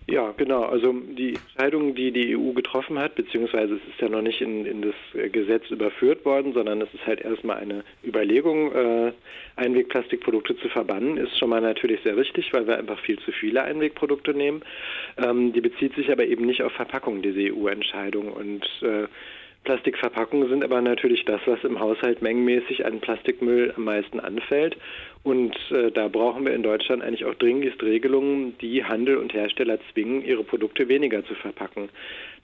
Ja, 0.07 0.33
genau. 0.37 0.65
Also 0.65 0.93
die 0.93 1.33
Entscheidung, 1.33 1.95
die 1.95 2.11
die 2.11 2.37
EU 2.37 2.51
getroffen 2.51 2.99
hat, 2.99 3.15
beziehungsweise 3.15 3.75
es 3.75 3.81
ist 3.89 3.99
ja 3.99 4.07
noch 4.07 4.21
nicht 4.21 4.39
in, 4.39 4.65
in 4.67 4.83
das 4.83 5.31
Gesetz 5.31 5.71
überführt 5.71 6.25
worden, 6.25 6.53
sondern 6.53 6.79
es 6.81 6.93
ist 6.93 7.07
halt 7.07 7.21
erstmal 7.21 7.57
eine 7.57 7.83
Überlegung, 8.03 8.71
äh, 8.71 9.13
Einwegplastikprodukte 9.55 10.57
zu 10.57 10.69
verbannen, 10.69 11.17
ist 11.17 11.39
schon 11.39 11.49
mal 11.49 11.61
natürlich 11.61 12.01
sehr 12.03 12.17
richtig, 12.17 12.53
weil 12.53 12.67
wir 12.67 12.77
einfach 12.77 12.99
viel 12.99 13.17
zu 13.19 13.31
viele 13.31 13.63
Einwegprodukte 13.63 14.35
nehmen. 14.35 14.61
Ähm, 15.17 15.53
die 15.53 15.61
bezieht 15.61 15.95
sich 15.95 16.11
aber 16.11 16.25
eben 16.25 16.45
nicht 16.45 16.61
auf 16.61 16.73
Verpackung, 16.73 17.23
diese 17.23 17.51
EU-Entscheidung. 17.51 18.31
Und 18.31 18.63
äh, 18.83 19.07
Plastikverpackungen 19.65 20.47
sind 20.47 20.63
aber 20.63 20.81
natürlich 20.81 21.25
das, 21.25 21.41
was 21.45 21.63
im 21.63 21.79
Haushalt 21.79 22.21
mengenmäßig 22.21 22.85
an 22.85 23.01
Plastikmüll 23.01 23.73
am 23.75 23.83
meisten 23.83 24.19
anfällt. 24.19 24.77
Und 25.23 25.57
äh, 25.71 25.91
da 25.91 26.07
brauchen 26.07 26.45
wir 26.45 26.53
in 26.53 26.63
Deutschland 26.63 27.01
eigentlich 27.01 27.25
auch 27.25 27.33
dringlichst 27.33 27.81
Regelungen, 27.81 28.55
die 28.59 28.83
Handel 28.85 29.17
und 29.17 29.33
Hersteller 29.33 29.79
zwingen, 29.91 30.23
ihre 30.23 30.43
Produkte 30.43 30.87
weniger 30.87 31.25
zu 31.25 31.33
verpacken. 31.33 31.89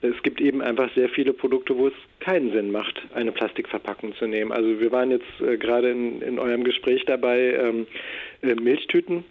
Es 0.00 0.20
gibt 0.24 0.40
eben 0.40 0.60
einfach 0.60 0.92
sehr 0.94 1.08
viele 1.08 1.32
Produkte, 1.32 1.78
wo 1.78 1.86
es 1.86 1.94
keinen 2.18 2.52
Sinn 2.52 2.72
macht, 2.72 3.00
eine 3.14 3.30
Plastikverpackung 3.30 4.14
zu 4.16 4.26
nehmen. 4.26 4.50
Also 4.50 4.80
wir 4.80 4.90
waren 4.90 5.12
jetzt 5.12 5.40
äh, 5.40 5.56
gerade 5.56 5.90
in, 5.90 6.20
in 6.22 6.38
eurem 6.40 6.64
Gespräch 6.64 7.04
dabei, 7.06 7.54
ähm, 7.54 7.86
äh, 8.42 8.54
Milchtüten 8.56 9.24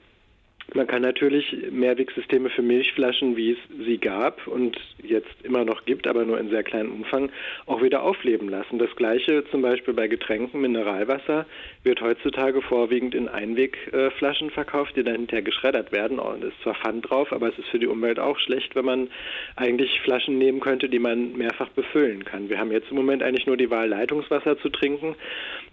man 0.73 0.87
kann 0.87 1.01
natürlich 1.01 1.53
Mehrwegsysteme 1.69 2.49
für 2.49 2.61
Milchflaschen, 2.61 3.35
wie 3.35 3.51
es 3.51 3.57
sie 3.85 3.97
gab 3.97 4.47
und 4.47 4.77
jetzt 5.03 5.33
immer 5.43 5.65
noch 5.65 5.83
gibt, 5.83 6.07
aber 6.07 6.23
nur 6.23 6.39
in 6.39 6.49
sehr 6.49 6.63
kleinem 6.63 6.93
Umfang, 6.93 7.29
auch 7.65 7.81
wieder 7.81 8.03
aufleben 8.03 8.47
lassen. 8.47 8.79
Das 8.79 8.95
gleiche 8.95 9.43
zum 9.51 9.61
Beispiel 9.61 9.93
bei 9.93 10.07
Getränken, 10.07 10.61
Mineralwasser 10.61 11.45
wird 11.83 12.01
heutzutage 12.01 12.61
vorwiegend 12.61 13.15
in 13.15 13.27
Einwegflaschen 13.27 14.49
verkauft, 14.51 14.95
die 14.95 15.03
dann 15.03 15.15
hinterher 15.15 15.41
geschreddert 15.41 15.91
werden. 15.91 16.19
Und 16.19 16.43
es 16.43 16.53
ist 16.53 16.61
zwar 16.61 16.75
Pfand 16.75 17.09
drauf, 17.09 17.33
aber 17.33 17.49
es 17.49 17.59
ist 17.59 17.67
für 17.67 17.79
die 17.79 17.87
Umwelt 17.87 18.19
auch 18.19 18.39
schlecht, 18.39 18.75
wenn 18.75 18.85
man 18.85 19.09
eigentlich 19.57 19.99
Flaschen 20.01 20.37
nehmen 20.37 20.61
könnte, 20.61 20.87
die 20.87 20.99
man 20.99 21.33
mehrfach 21.33 21.69
befüllen 21.69 22.23
kann. 22.23 22.49
Wir 22.49 22.59
haben 22.59 22.71
jetzt 22.71 22.91
im 22.91 22.95
Moment 22.95 23.23
eigentlich 23.23 23.45
nur 23.45 23.57
die 23.57 23.69
Wahl, 23.69 23.89
Leitungswasser 23.89 24.57
zu 24.59 24.69
trinken. 24.69 25.15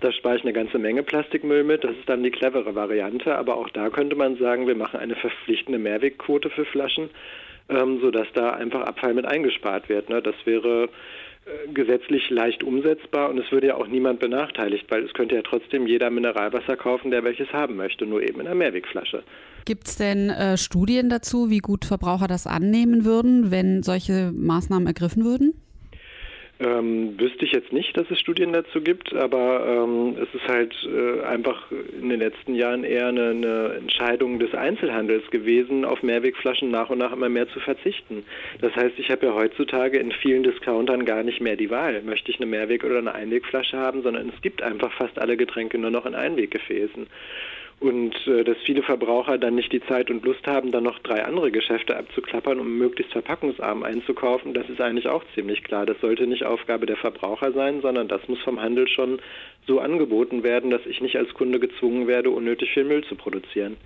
Da 0.01 0.11
spare 0.13 0.37
ich 0.37 0.43
eine 0.43 0.53
ganze 0.53 0.79
Menge 0.79 1.05
Plastikmüll 1.05 1.63
mit. 1.63 1.85
Das 1.85 1.93
ist 1.93 2.09
dann 2.09 2.23
die 2.23 2.31
clevere 2.31 2.75
Variante. 2.75 3.37
Aber 3.37 3.57
auch 3.57 3.69
da 3.71 3.91
könnte 3.91 4.17
man 4.17 4.37
sagen, 4.39 4.67
wir 4.67 4.75
machen 4.75 4.88
eine 4.95 5.17
verpflichtende 5.17 5.79
Mehrwegquote 5.79 6.51
für 6.51 6.65
Flaschen, 6.65 7.11
ähm, 7.69 8.01
sodass 8.01 8.27
da 8.35 8.51
einfach 8.51 8.83
Abfall 8.83 9.15
mit 9.15 9.27
eingespart 9.27 9.89
wird. 9.89 10.09
Ne? 10.09 10.23
Das 10.23 10.35
wäre 10.45 10.85
äh, 10.85 11.73
gesetzlich 11.73 12.31
leicht 12.31 12.63
umsetzbar 12.63 13.31
und 13.31 13.39
es 13.39 13.51
würde 13.53 13.69
ja 13.69 13.75
auch 13.77 13.87
niemand 13.87 14.21
benachteiligt, 14.21 14.87
weil 14.91 15.05
es 15.05 15.13
könnte 15.15 15.35
ja 15.35 15.43
trotzdem 15.43 15.87
jeder 15.87 16.11
Mineralwasser 16.11 16.77
kaufen, 16.77 17.11
der 17.11 17.25
welches 17.25 17.53
haben 17.53 17.77
möchte, 17.77 18.07
nur 18.07 18.23
eben 18.23 18.41
in 18.41 18.47
einer 18.47 18.55
Mehrwegflasche. 18.55 19.23
Gibt 19.65 19.89
es 19.89 19.97
denn 19.97 20.31
äh, 20.31 20.57
Studien 20.57 21.09
dazu, 21.09 21.51
wie 21.51 21.59
gut 21.59 21.85
Verbraucher 21.85 22.27
das 22.27 22.47
annehmen 22.47 23.05
würden, 23.05 23.51
wenn 23.51 23.83
solche 23.83 24.33
Maßnahmen 24.35 24.87
ergriffen 24.87 25.25
würden? 25.25 25.55
Ähm, 26.61 27.15
wüsste 27.21 27.45
ich 27.45 27.53
jetzt 27.53 27.73
nicht, 27.73 27.97
dass 27.97 28.11
es 28.11 28.19
Studien 28.19 28.53
dazu 28.53 28.81
gibt, 28.81 29.15
aber 29.15 29.65
ähm, 29.65 30.17
es 30.21 30.35
ist 30.35 30.49
halt 30.49 30.75
äh, 30.85 31.23
einfach 31.23 31.71
in 31.71 32.09
den 32.09 32.19
letzten 32.19 32.57
Jahren 32.57 32.83
eher 32.83 33.07
eine, 33.07 33.31
eine, 33.31 33.75
Entscheidung 33.79 34.41
des 34.41 34.53
Einzelhandels 34.55 35.31
gewesen, 35.31 35.85
auf 35.85 36.03
Mehrwegflaschen 36.03 36.69
nach 36.69 36.91
und 36.91 36.99
nach 36.99 37.13
immer 37.13 37.29
mehr 37.29 37.49
zu 37.51 37.61
verzichten. 37.61 38.25
Das 38.61 38.75
heißt, 38.75 38.99
ich 38.99 39.09
habe 39.09 39.27
ja 39.27 39.35
heutzutage 39.35 39.99
in 39.99 40.11
vielen 40.11 40.43
Discountern 40.43 41.05
gar 41.05 41.23
nicht 41.23 41.41
mehr 41.41 41.55
die 41.55 41.71
Wahl, 41.71 42.03
möchte 42.03 42.33
ich 42.33 42.41
eine 42.41 42.51
Mehrweg- 42.51 42.85
oder 42.85 42.99
eine 42.99 43.15
Einwegflasche 43.15 43.77
haben, 43.77 44.03
sondern 44.03 44.29
es 44.35 44.43
gibt 44.43 44.61
einfach 44.61 44.93
fast 44.95 45.17
alle 45.21 45.37
Getränke 45.37 45.79
nur 45.79 45.93
noch 45.93 46.07
in 46.07 46.17
Einweggefäßen 46.17 47.07
und 47.81 48.15
äh, 48.27 48.43
dass 48.43 48.57
viele 48.65 48.83
Verbraucher 48.83 49.39
dann 49.39 49.55
nicht 49.55 49.73
die 49.73 49.83
Zeit 49.83 50.11
und 50.11 50.25
Lust 50.25 50.47
haben, 50.47 50.73
dann 50.73 50.85
noch 50.85 50.99
drei 50.99 51.25
andere 51.25 51.53
Geschäfte 51.53 51.97
abzuklappern, 51.97 52.59
um 52.59 52.77
möglichst 52.77 53.13
verpackungsarm 53.13 53.85
einzukaufen, 53.85 54.53
das 54.53 54.69
ist 54.69 54.81
eigentlich 54.81 55.09
auch 55.09 55.23
ziemlich 55.35 55.63
klar. 55.63 55.87
Das 55.87 56.01
sollte 56.01 56.27
nicht 56.27 56.45
Aufgabe 56.45 56.87
der 56.87 56.97
Verbraucher 56.97 57.53
sein, 57.53 57.81
sondern 57.81 58.09
das 58.09 58.27
muss 58.29 58.41
vom 58.41 58.61
Handel 58.61 58.89
schon 58.89 59.21
so 59.67 59.79
angeboten 59.79 60.43
werden, 60.43 60.71
dass 60.71 60.85
ich 60.87 61.01
nicht 61.01 61.17
als 61.17 61.33
Kunde 61.35 61.61
gezwungen 61.61 62.09
werde, 62.09 62.31
unnötig 62.31 62.71
viel 62.73 62.85
Müll 62.85 63.05
zu 63.05 63.15
produzieren. 63.15 63.77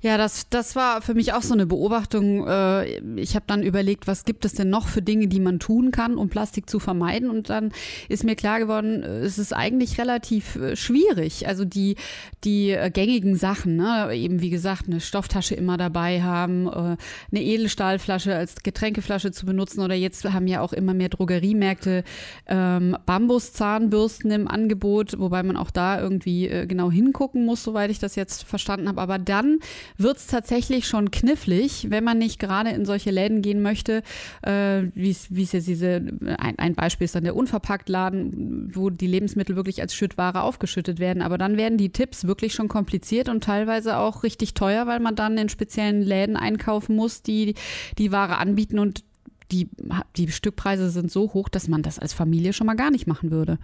Ja, 0.00 0.16
das, 0.16 0.48
das 0.48 0.76
war 0.76 1.02
für 1.02 1.14
mich 1.14 1.32
auch 1.32 1.42
so 1.42 1.54
eine 1.54 1.66
Beobachtung. 1.66 2.46
Äh, 2.46 3.00
ich 3.16 3.34
habe 3.34 3.46
dann 3.48 3.64
überlegt, 3.64 4.06
was 4.06 4.24
gibt 4.24 4.44
es 4.44 4.52
denn 4.52 4.70
noch 4.70 4.86
für 4.86 5.02
Dinge, 5.02 5.26
die 5.26 5.40
man 5.40 5.58
tun 5.58 5.90
kann, 5.90 6.18
um 6.18 6.28
Plastik 6.28 6.70
zu 6.70 6.78
vermeiden? 6.78 7.30
Und 7.30 7.50
dann 7.50 7.72
ist 8.08 8.22
mir 8.22 8.36
klar 8.36 8.60
geworden, 8.60 9.02
es 9.02 9.38
ist 9.38 9.52
eigentlich 9.52 9.98
relativ 9.98 10.54
äh, 10.54 10.76
schwierig. 10.76 11.48
Also 11.48 11.64
die, 11.64 11.96
die 12.44 12.70
äh, 12.70 12.90
gängigen 12.90 13.34
Sachen, 13.34 13.74
ne? 13.74 14.14
eben 14.14 14.40
wie 14.40 14.50
gesagt, 14.50 14.86
eine 14.86 15.00
Stofftasche 15.00 15.56
immer 15.56 15.76
dabei 15.76 16.22
haben, 16.22 16.68
eine 16.68 16.98
Edelstahlflasche 17.32 18.34
als 18.34 18.62
Getränkeflasche 18.62 19.32
zu 19.32 19.46
benutzen 19.46 19.80
oder 19.80 19.94
jetzt 19.94 20.24
haben 20.24 20.46
ja 20.46 20.60
auch 20.60 20.72
immer 20.72 20.94
mehr 20.94 21.08
Drogeriemärkte 21.08 22.04
ähm, 22.46 22.96
Bambuszahnbürsten 23.06 24.30
im 24.30 24.48
Angebot, 24.48 25.18
wobei 25.18 25.42
man 25.42 25.56
auch 25.56 25.70
da 25.70 26.00
irgendwie 26.00 26.48
genau 26.66 26.90
hingucken 26.90 27.44
muss, 27.44 27.64
soweit 27.64 27.90
ich 27.90 27.98
das 27.98 28.14
jetzt 28.16 28.44
verstanden 28.44 28.88
habe. 28.88 29.00
Aber 29.00 29.18
dann 29.18 29.58
wird 29.96 30.18
es 30.18 30.26
tatsächlich 30.26 30.86
schon 30.86 31.10
knifflig, 31.10 31.86
wenn 31.90 32.04
man 32.04 32.18
nicht 32.18 32.38
gerade 32.38 32.70
in 32.70 32.84
solche 32.84 33.10
Läden 33.10 33.42
gehen 33.42 33.62
möchte, 33.62 34.02
äh, 34.42 34.82
wie 34.94 35.10
es 35.10 35.52
jetzt 35.52 35.66
diese, 35.66 36.02
ein, 36.38 36.58
ein 36.58 36.74
Beispiel 36.74 37.04
ist 37.04 37.14
dann 37.14 37.24
der 37.24 37.36
Unverpacktladen, 37.36 38.70
wo 38.74 38.90
die 38.90 39.06
Lebensmittel 39.06 39.56
wirklich 39.56 39.80
als 39.80 39.94
Schüttware 39.94 40.42
aufgeschüttet 40.42 40.98
werden. 40.98 41.22
Aber 41.22 41.38
dann 41.38 41.56
werden 41.56 41.78
die 41.78 41.90
Tipps 41.90 42.26
wirklich 42.26 42.54
schon 42.54 42.68
kompliziert 42.68 43.28
und 43.28 43.44
teilweise 43.44 43.96
auch 43.96 44.22
richtig 44.22 44.54
teuer, 44.54 44.86
weil 44.86 45.00
man 45.00 45.16
dann 45.16 45.38
in 45.38 45.48
speziellen 45.48 46.02
Läden 46.02 46.36
einkaufen 46.36 46.96
muss, 46.96 47.22
die 47.22 47.54
die 47.98 48.12
Ware 48.12 48.38
anbieten 48.38 48.78
und 48.78 49.04
die, 49.50 49.68
die 50.16 50.30
Stückpreise 50.30 50.90
sind 50.90 51.10
so 51.10 51.32
hoch, 51.32 51.48
dass 51.48 51.68
man 51.68 51.82
das 51.82 51.98
als 51.98 52.12
Familie 52.12 52.52
schon 52.52 52.66
mal 52.66 52.74
gar 52.74 52.90
nicht 52.90 53.06
machen 53.06 53.30
würde. 53.30 53.58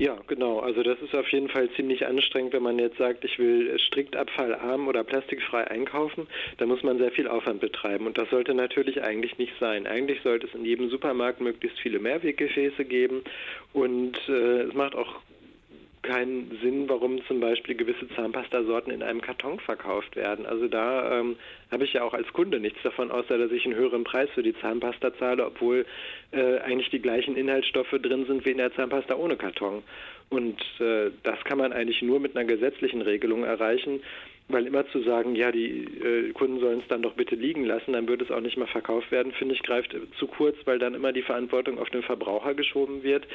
Ja, 0.00 0.16
genau. 0.28 0.60
Also 0.60 0.84
das 0.84 1.00
ist 1.02 1.12
auf 1.16 1.28
jeden 1.32 1.48
Fall 1.48 1.68
ziemlich 1.70 2.06
anstrengend, 2.06 2.52
wenn 2.52 2.62
man 2.62 2.78
jetzt 2.78 2.98
sagt, 2.98 3.24
ich 3.24 3.36
will 3.40 3.76
strikt 3.80 4.14
abfallarm 4.14 4.86
oder 4.86 5.02
plastikfrei 5.02 5.68
einkaufen. 5.68 6.28
Da 6.58 6.66
muss 6.66 6.84
man 6.84 6.98
sehr 6.98 7.10
viel 7.10 7.26
Aufwand 7.26 7.60
betreiben 7.60 8.06
und 8.06 8.16
das 8.16 8.30
sollte 8.30 8.54
natürlich 8.54 9.02
eigentlich 9.02 9.38
nicht 9.38 9.54
sein. 9.58 9.88
Eigentlich 9.88 10.20
sollte 10.22 10.46
es 10.46 10.54
in 10.54 10.64
jedem 10.64 10.88
Supermarkt 10.88 11.40
möglichst 11.40 11.80
viele 11.80 11.98
Mehrweggefäße 11.98 12.84
geben 12.84 13.24
und 13.72 14.16
äh, 14.28 14.62
es 14.62 14.74
macht 14.74 14.94
auch 14.94 15.16
keinen 16.02 16.58
Sinn, 16.62 16.88
warum 16.88 17.24
zum 17.26 17.40
Beispiel 17.40 17.74
gewisse 17.74 18.08
Zahnpastasorten 18.14 18.92
in 18.92 19.02
einem 19.02 19.20
Karton 19.20 19.58
verkauft 19.60 20.16
werden. 20.16 20.46
Also 20.46 20.68
da 20.68 21.20
ähm, 21.20 21.36
habe 21.70 21.84
ich 21.84 21.92
ja 21.92 22.02
auch 22.02 22.14
als 22.14 22.32
Kunde 22.32 22.60
nichts 22.60 22.82
davon, 22.82 23.10
außer 23.10 23.38
dass 23.38 23.50
ich 23.50 23.64
einen 23.64 23.74
höheren 23.74 24.04
Preis 24.04 24.28
für 24.34 24.42
die 24.42 24.58
Zahnpasta 24.60 25.14
zahle, 25.18 25.46
obwohl 25.46 25.86
äh, 26.32 26.58
eigentlich 26.58 26.90
die 26.90 27.02
gleichen 27.02 27.36
Inhaltsstoffe 27.36 27.94
drin 28.02 28.26
sind 28.26 28.44
wie 28.44 28.50
in 28.50 28.58
der 28.58 28.74
Zahnpasta 28.74 29.14
ohne 29.14 29.36
Karton. 29.36 29.82
Und 30.30 30.60
äh, 30.78 31.10
das 31.22 31.42
kann 31.44 31.58
man 31.58 31.72
eigentlich 31.72 32.02
nur 32.02 32.20
mit 32.20 32.36
einer 32.36 32.46
gesetzlichen 32.46 33.00
Regelung 33.00 33.44
erreichen. 33.44 34.00
Weil 34.48 34.66
immer 34.66 34.86
zu 34.88 35.02
sagen, 35.02 35.34
ja, 35.34 35.52
die 35.52 35.84
äh, 35.84 36.32
Kunden 36.32 36.60
sollen 36.60 36.80
es 36.80 36.88
dann 36.88 37.02
doch 37.02 37.14
bitte 37.14 37.34
liegen 37.34 37.64
lassen, 37.64 37.92
dann 37.92 38.08
würde 38.08 38.24
es 38.24 38.30
auch 38.30 38.40
nicht 38.40 38.56
mehr 38.56 38.66
verkauft 38.66 39.10
werden, 39.10 39.32
finde 39.32 39.54
ich, 39.54 39.62
greift 39.62 39.94
zu 40.18 40.26
kurz, 40.26 40.56
weil 40.64 40.78
dann 40.78 40.94
immer 40.94 41.12
die 41.12 41.22
Verantwortung 41.22 41.78
auf 41.78 41.90
den 41.90 42.02
Verbraucher 42.02 42.54
geschoben 42.54 43.02
wird. 43.02 43.26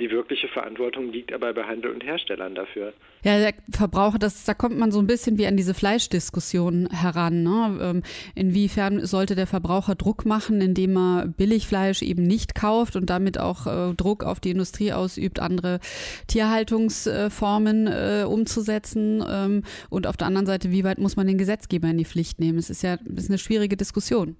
Die 0.00 0.10
wirkliche 0.10 0.48
Verantwortung 0.48 1.12
liegt 1.12 1.32
aber 1.32 1.52
bei 1.52 1.64
Handel 1.64 1.92
und 1.92 2.04
Herstellern 2.04 2.54
dafür. 2.54 2.94
Ja, 3.24 3.38
der 3.38 3.54
Verbraucher, 3.70 4.18
das, 4.18 4.44
da 4.44 4.54
kommt 4.54 4.76
man 4.78 4.90
so 4.90 4.98
ein 4.98 5.06
bisschen 5.06 5.38
wie 5.38 5.46
an 5.46 5.56
diese 5.56 5.74
Fleischdiskussion 5.74 6.88
heran. 6.90 7.44
Ne? 7.44 7.78
Ähm, 7.80 8.02
inwiefern 8.34 9.06
sollte 9.06 9.36
der 9.36 9.46
Verbraucher 9.46 9.94
Druck 9.94 10.26
machen, 10.26 10.60
indem 10.60 10.96
er 10.96 11.26
Billigfleisch 11.26 12.02
eben 12.02 12.24
nicht 12.24 12.56
kauft 12.56 12.96
und 12.96 13.10
damit 13.10 13.38
auch 13.38 13.66
äh, 13.66 13.94
Druck 13.94 14.24
auf 14.24 14.40
die 14.40 14.50
Industrie 14.50 14.92
ausübt, 14.92 15.38
andere 15.38 15.78
Tierhaltungsformen 16.26 17.86
äh, 17.86 18.24
umzusetzen 18.26 19.22
ähm, 19.28 19.62
und 19.88 20.08
auf 20.08 20.16
der 20.16 20.26
anderen 20.26 20.46
Seite 20.46 20.61
Seite, 20.62 20.72
wie 20.72 20.84
weit 20.84 20.98
muss 20.98 21.16
man 21.16 21.26
den 21.26 21.38
Gesetzgeber 21.38 21.88
in 21.88 21.98
die 21.98 22.04
Pflicht 22.04 22.38
nehmen? 22.38 22.58
Es 22.58 22.70
ist 22.70 22.82
ja 22.82 22.96
ist 23.16 23.30
eine 23.30 23.38
schwierige 23.38 23.76
Diskussion. 23.76 24.36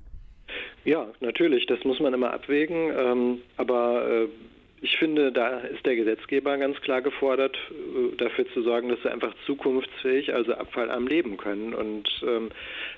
Ja, 0.85 1.09
natürlich, 1.21 1.67
das 1.67 1.85
muss 1.85 2.01
man 2.01 2.15
immer 2.15 2.33
abwägen. 2.33 2.93
Ähm, 2.97 3.39
aber 3.57 4.09
äh, 4.09 4.29
ich 4.81 4.97
finde, 4.97 5.31
da 5.31 5.61
ist 5.61 5.87
der 5.87 5.95
Gesetzgeber 5.95 6.59
ganz 6.59 6.81
klar 6.81 7.03
gefordert, 7.03 7.57
äh, 7.71 8.17
dafür 8.17 8.47
zu 8.53 8.63
sorgen, 8.63 8.89
dass 8.89 9.03
wir 9.05 9.13
einfach 9.13 9.35
zukunftsfähig, 9.47 10.35
also 10.35 10.55
abfallarm 10.55 11.07
leben 11.07 11.37
können. 11.37 11.73
Und 11.73 12.09
ähm, 12.27 12.51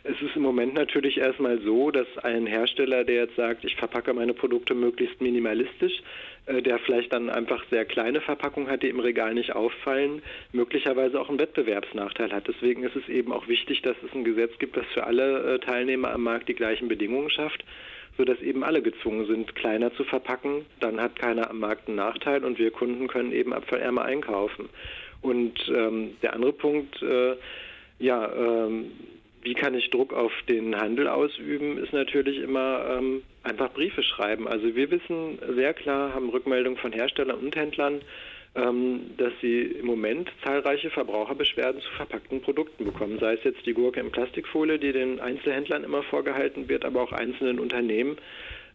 es 0.02 0.21
ist 0.23 0.35
im 0.35 0.43
Moment 0.43 0.75
natürlich 0.75 1.19
erstmal 1.19 1.61
so, 1.61 1.90
dass 1.90 2.07
ein 2.23 2.47
Hersteller, 2.47 3.04
der 3.04 3.25
jetzt 3.25 3.37
sagt, 3.37 3.64
ich 3.64 3.76
verpacke 3.76 4.14
meine 4.14 4.35
Produkte 4.35 4.75
möglichst 4.75 5.21
minimalistisch, 5.21 6.02
der 6.46 6.78
vielleicht 6.78 7.12
dann 7.12 7.30
einfach 7.30 7.64
sehr 7.70 7.84
kleine 7.84 8.20
Verpackungen 8.20 8.68
hat, 8.68 8.82
die 8.82 8.88
im 8.88 9.00
Regal 9.00 9.32
nicht 9.34 9.54
auffallen, 9.54 10.22
möglicherweise 10.52 11.20
auch 11.20 11.28
einen 11.28 11.38
Wettbewerbsnachteil 11.38 12.32
hat. 12.32 12.46
Deswegen 12.48 12.82
ist 12.84 12.96
es 12.96 13.08
eben 13.08 13.32
auch 13.32 13.48
wichtig, 13.48 13.82
dass 13.82 13.96
es 14.06 14.14
ein 14.14 14.24
Gesetz 14.24 14.58
gibt, 14.58 14.76
das 14.76 14.86
für 14.92 15.04
alle 15.04 15.54
äh, 15.54 15.58
Teilnehmer 15.58 16.12
am 16.12 16.22
Markt 16.22 16.48
die 16.48 16.54
gleichen 16.54 16.88
Bedingungen 16.88 17.30
schafft 17.30 17.64
sodass 18.16 18.40
eben 18.40 18.62
alle 18.62 18.82
gezwungen 18.82 19.26
sind, 19.26 19.54
kleiner 19.54 19.92
zu 19.94 20.04
verpacken. 20.04 20.66
Dann 20.80 21.00
hat 21.00 21.18
keiner 21.18 21.50
am 21.50 21.58
Markt 21.58 21.88
einen 21.88 21.96
Nachteil 21.96 22.44
und 22.44 22.58
wir 22.58 22.70
Kunden 22.70 23.08
können 23.08 23.32
eben 23.32 23.52
abfallärmer 23.52 24.02
einkaufen. 24.02 24.68
Und 25.20 25.54
ähm, 25.68 26.16
der 26.22 26.34
andere 26.34 26.52
Punkt, 26.52 27.02
äh, 27.02 27.34
ja, 27.98 28.30
ähm, 28.32 28.92
wie 29.44 29.54
kann 29.54 29.74
ich 29.74 29.90
Druck 29.90 30.12
auf 30.12 30.32
den 30.48 30.76
Handel 30.76 31.06
ausüben, 31.06 31.78
ist 31.78 31.92
natürlich 31.92 32.38
immer 32.38 32.98
ähm, 32.98 33.22
einfach 33.42 33.72
Briefe 33.72 34.02
schreiben. 34.02 34.48
Also 34.48 34.74
wir 34.74 34.90
wissen 34.90 35.38
sehr 35.54 35.74
klar, 35.74 36.14
haben 36.14 36.30
Rückmeldungen 36.30 36.78
von 36.78 36.92
Herstellern 36.92 37.38
und 37.38 37.54
Händlern, 37.54 38.00
ähm, 38.54 39.10
dass 39.18 39.32
sie 39.42 39.60
im 39.62 39.86
Moment 39.86 40.30
zahlreiche 40.42 40.88
Verbraucherbeschwerden 40.88 41.82
zu 41.82 41.90
verpackten 41.90 42.40
Produkten 42.40 42.86
bekommen. 42.86 43.18
Sei 43.18 43.34
es 43.34 43.44
jetzt 43.44 43.66
die 43.66 43.74
Gurke 43.74 44.00
in 44.00 44.10
Plastikfolie, 44.10 44.78
die 44.78 44.92
den 44.92 45.20
Einzelhändlern 45.20 45.84
immer 45.84 46.02
vorgehalten 46.04 46.68
wird, 46.68 46.86
aber 46.86 47.02
auch 47.02 47.12
einzelnen 47.12 47.58
Unternehmen, 47.58 48.16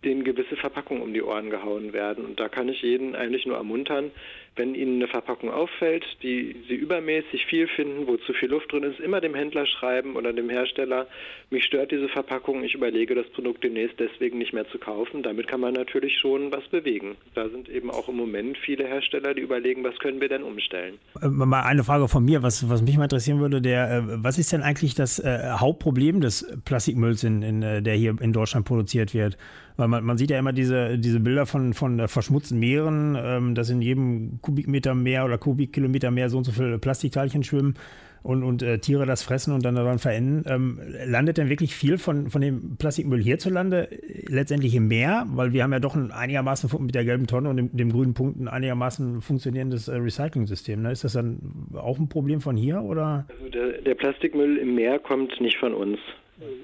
denen 0.03 0.23
gewisse 0.23 0.55
Verpackungen 0.55 1.01
um 1.01 1.13
die 1.13 1.23
Ohren 1.23 1.49
gehauen 1.49 1.93
werden. 1.93 2.25
Und 2.25 2.39
da 2.39 2.47
kann 2.47 2.69
ich 2.69 2.83
jeden 2.83 3.15
eigentlich 3.15 3.45
nur 3.45 3.57
ermuntern, 3.57 4.11
wenn 4.55 4.75
Ihnen 4.75 4.95
eine 4.95 5.07
Verpackung 5.07 5.51
auffällt, 5.51 6.05
die 6.21 6.55
Sie 6.67 6.75
übermäßig 6.75 7.45
viel 7.45 7.67
finden, 7.67 8.07
wo 8.07 8.17
zu 8.17 8.33
viel 8.33 8.49
Luft 8.49 8.71
drin 8.71 8.83
ist, 8.83 8.99
immer 8.99 9.21
dem 9.21 9.35
Händler 9.35 9.65
schreiben 9.65 10.15
oder 10.15 10.33
dem 10.33 10.49
Hersteller, 10.49 11.07
mich 11.49 11.65
stört 11.65 11.91
diese 11.91 12.09
Verpackung, 12.09 12.63
ich 12.63 12.75
überlege 12.75 13.15
das 13.15 13.27
Produkt 13.29 13.63
demnächst 13.63 13.99
deswegen 13.99 14.37
nicht 14.37 14.53
mehr 14.53 14.67
zu 14.69 14.77
kaufen. 14.77 15.23
Damit 15.23 15.47
kann 15.47 15.61
man 15.61 15.73
natürlich 15.73 16.17
schon 16.19 16.51
was 16.51 16.67
bewegen. 16.67 17.15
Da 17.33 17.49
sind 17.49 17.69
eben 17.69 17.89
auch 17.89 18.07
im 18.07 18.17
Moment 18.17 18.57
viele 18.57 18.85
Hersteller, 18.85 19.33
die 19.33 19.41
überlegen, 19.41 19.83
was 19.83 19.97
können 19.99 20.21
wir 20.21 20.29
denn 20.29 20.43
umstellen. 20.43 20.95
Äh, 21.21 21.27
mal 21.27 21.63
eine 21.63 21.83
Frage 21.83 22.07
von 22.07 22.23
mir, 22.23 22.43
was, 22.43 22.69
was 22.69 22.81
mich 22.81 22.97
mal 22.97 23.05
interessieren 23.05 23.39
würde, 23.39 23.61
der, 23.61 23.91
äh, 23.91 24.01
was 24.23 24.37
ist 24.37 24.51
denn 24.51 24.61
eigentlich 24.61 24.93
das 24.93 25.19
äh, 25.19 25.39
Hauptproblem 25.51 26.21
des 26.21 26.45
Plastikmülls, 26.65 27.23
in, 27.23 27.41
in, 27.41 27.61
der 27.61 27.95
hier 27.95 28.15
in 28.21 28.33
Deutschland 28.33 28.65
produziert 28.65 29.13
wird? 29.13 29.37
Weil 29.77 29.87
man, 29.87 30.03
man 30.03 30.17
sieht 30.17 30.29
ja 30.29 30.37
immer 30.37 30.51
diese, 30.51 30.99
diese 30.99 31.21
Bilder 31.21 31.45
von, 31.45 31.73
von 31.73 32.07
verschmutzten 32.09 32.59
Meeren, 32.59 33.17
ähm, 33.17 33.55
dass 33.55 33.69
in 33.69 33.81
jedem 33.81 34.38
Kubikmeter 34.41 34.95
mehr 34.95 35.25
oder 35.25 35.37
Kubikkilometer 35.37 36.11
mehr 36.11 36.29
so 36.29 36.37
und 36.37 36.43
so 36.43 36.51
viele 36.51 36.79
Plastikteilchen 36.79 37.43
schwimmen 37.43 37.75
und, 38.23 38.43
und 38.43 38.61
äh, 38.61 38.79
Tiere 38.79 39.05
das 39.05 39.23
fressen 39.23 39.53
und 39.53 39.63
dann 39.63 39.75
daran 39.75 39.99
verenden. 39.99 40.43
Ähm, 40.47 40.79
landet 41.05 41.37
denn 41.37 41.49
wirklich 41.49 41.75
viel 41.75 41.97
von, 41.97 42.29
von 42.29 42.41
dem 42.41 42.77
Plastikmüll 42.77 43.21
hierzulande 43.21 43.89
letztendlich 44.27 44.75
im 44.75 44.87
Meer? 44.87 45.25
Weil 45.29 45.53
wir 45.53 45.63
haben 45.63 45.73
ja 45.73 45.79
doch 45.79 45.95
ein 45.95 46.11
einigermaßen 46.11 46.69
mit 46.83 46.95
der 46.95 47.05
gelben 47.05 47.27
Tonne 47.27 47.49
und 47.49 47.57
dem, 47.57 47.69
dem 47.75 47.91
grünen 47.91 48.13
Punkt 48.13 48.39
ein 48.39 48.47
einigermaßen 48.47 49.21
funktionierendes 49.21 49.87
äh, 49.87 49.95
Recycling-System. 49.95 50.81
Ne? 50.81 50.91
Ist 50.91 51.03
das 51.03 51.13
dann 51.13 51.39
auch 51.73 51.97
ein 51.97 52.09
Problem 52.09 52.41
von 52.41 52.57
hier? 52.57 52.81
Oder? 52.81 53.25
Also 53.29 53.49
der, 53.49 53.81
der 53.81 53.95
Plastikmüll 53.95 54.57
im 54.57 54.75
Meer 54.75 54.99
kommt 54.99 55.39
nicht 55.39 55.57
von 55.57 55.73
uns 55.73 55.99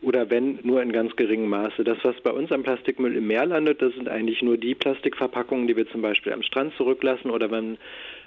oder 0.01 0.29
wenn 0.29 0.59
nur 0.63 0.81
in 0.81 0.91
ganz 0.91 1.15
geringem 1.15 1.49
Maße. 1.49 1.83
Das, 1.83 1.97
was 2.03 2.19
bei 2.21 2.31
uns 2.31 2.51
am 2.51 2.63
Plastikmüll 2.63 3.15
im 3.15 3.27
Meer 3.27 3.45
landet, 3.45 3.81
das 3.81 3.93
sind 3.93 4.07
eigentlich 4.07 4.41
nur 4.41 4.57
die 4.57 4.75
Plastikverpackungen, 4.75 5.67
die 5.67 5.75
wir 5.75 5.87
zum 5.89 6.01
Beispiel 6.01 6.33
am 6.33 6.43
Strand 6.43 6.73
zurücklassen 6.75 7.29
oder 7.29 7.51
wenn 7.51 7.77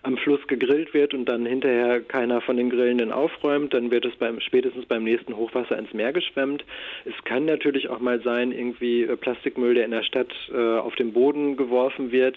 am 0.02 0.16
Fluss 0.16 0.46
gegrillt 0.46 0.94
wird 0.94 1.14
und 1.14 1.24
dann 1.26 1.46
hinterher 1.46 2.00
keiner 2.00 2.40
von 2.40 2.56
den 2.56 2.70
Grillenden 2.70 3.12
aufräumt, 3.12 3.74
dann 3.74 3.90
wird 3.90 4.04
es 4.04 4.14
beim, 4.16 4.40
spätestens 4.40 4.86
beim 4.86 5.04
nächsten 5.04 5.36
Hochwasser 5.36 5.78
ins 5.78 5.92
Meer 5.92 6.12
geschwemmt. 6.12 6.64
Es 7.04 7.24
kann 7.24 7.46
natürlich 7.46 7.88
auch 7.88 7.98
mal 7.98 8.20
sein, 8.22 8.52
irgendwie 8.52 9.02
äh, 9.02 9.16
Plastikmüll, 9.16 9.74
der 9.74 9.84
in 9.84 9.90
der 9.90 10.04
Stadt 10.04 10.32
äh, 10.52 10.56
auf 10.56 10.94
den 10.96 11.12
Boden 11.12 11.56
geworfen 11.56 12.12
wird. 12.12 12.36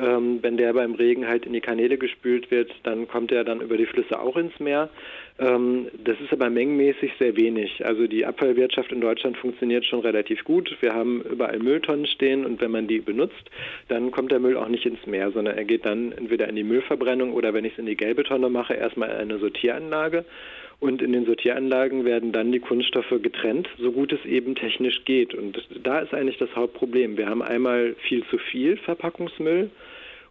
Ähm, 0.00 0.38
wenn 0.40 0.56
der 0.56 0.72
beim 0.72 0.94
Regen 0.94 1.26
halt 1.26 1.44
in 1.44 1.52
die 1.52 1.60
Kanäle 1.60 1.98
gespült 1.98 2.50
wird, 2.50 2.72
dann 2.84 3.06
kommt 3.06 3.32
er 3.32 3.44
dann 3.44 3.60
über 3.60 3.76
die 3.76 3.86
Flüsse 3.86 4.18
auch 4.18 4.36
ins 4.36 4.58
Meer. 4.58 4.88
Ähm, 5.38 5.88
das 6.02 6.18
ist 6.20 6.32
aber 6.32 6.48
mengenmäßig 6.48 7.12
sehr 7.18 7.36
wenig. 7.36 7.84
Also 7.84 8.06
die 8.06 8.24
Abfallwirtschaft 8.24 8.92
in 8.92 9.02
Deutschland 9.02 9.36
funktioniert 9.36 9.84
schon 9.84 10.00
relativ 10.00 10.44
gut. 10.44 10.74
Wir 10.80 10.94
haben 10.94 11.22
überall 11.22 11.58
Mülltonnen 11.58 12.06
stehen 12.06 12.46
und 12.46 12.62
wenn 12.62 12.70
man 12.70 12.86
die 12.86 13.00
benutzt, 13.00 13.50
dann 13.88 14.10
kommt 14.10 14.32
der 14.32 14.40
Müll 14.40 14.56
auch 14.56 14.68
nicht 14.68 14.86
ins 14.86 15.04
Meer, 15.06 15.32
sondern 15.32 15.58
er 15.58 15.64
geht 15.64 15.84
dann 15.84 16.12
entweder 16.12 16.48
in 16.48 16.56
die 16.56 16.64
Müllverbrennung 16.64 17.34
oder 17.34 17.52
wenn 17.52 17.66
ich 17.66 17.72
es 17.72 17.78
in 17.78 17.86
die 17.86 17.96
gelbe 17.96 18.24
Tonne 18.24 18.48
mache, 18.48 18.74
erstmal 18.74 19.10
in 19.10 19.16
eine 19.16 19.38
Sortieranlage. 19.38 20.24
Und 20.78 21.02
in 21.02 21.12
den 21.12 21.26
Sortieranlagen 21.26 22.06
werden 22.06 22.32
dann 22.32 22.52
die 22.52 22.58
Kunststoffe 22.58 23.12
getrennt, 23.20 23.68
so 23.78 23.92
gut 23.92 24.14
es 24.14 24.24
eben 24.24 24.54
technisch 24.54 25.04
geht. 25.04 25.34
Und 25.34 25.62
da 25.82 25.98
ist 25.98 26.14
eigentlich 26.14 26.38
das 26.38 26.56
Hauptproblem. 26.56 27.18
Wir 27.18 27.28
haben 27.28 27.42
einmal 27.42 27.94
viel 28.08 28.24
zu 28.30 28.38
viel 28.38 28.78
Verpackungsmüll 28.78 29.68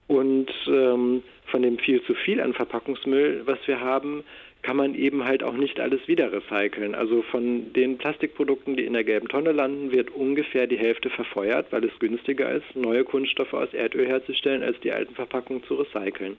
und 0.10 0.52
ähm, 0.68 1.24
von 1.46 1.62
dem 1.62 1.78
viel 1.78 2.02
zu 2.04 2.16
viel 2.16 2.42
an 2.42 2.54
Verpackungsmüll, 2.54 3.44
was 3.46 3.60
wir 3.68 3.80
haben, 3.80 4.24
kann 4.64 4.76
man 4.76 4.96
eben 4.96 5.24
halt 5.24 5.44
auch 5.44 5.54
nicht 5.54 5.80
alles 5.80 6.06
wieder 6.08 6.34
recyceln. 6.34 6.96
Also 6.96 7.22
von 7.22 7.72
den 7.74 7.98
Plastikprodukten, 7.98 8.76
die 8.76 8.84
in 8.84 8.94
der 8.94 9.04
gelben 9.04 9.30
Tonne 9.30 9.52
landen, 9.52 9.92
wird 9.92 10.10
ungefähr 10.10 10.68
die 10.68 10.78
Hälfte 10.78 11.10
verfeuert, 11.10 11.72
weil 11.72 11.86
es 11.86 11.98
günstiger 12.00 12.52
ist, 12.52 12.76
neue 12.76 13.04
Kunststoffe 13.04 13.54
aus 13.54 13.74
Erdöl 13.74 14.08
herzustellen, 14.08 14.64
als 14.64 14.80
die 14.82 14.92
alten 14.92 15.14
Verpackungen 15.14 15.64
zu 15.64 15.76
recyceln. 15.76 16.38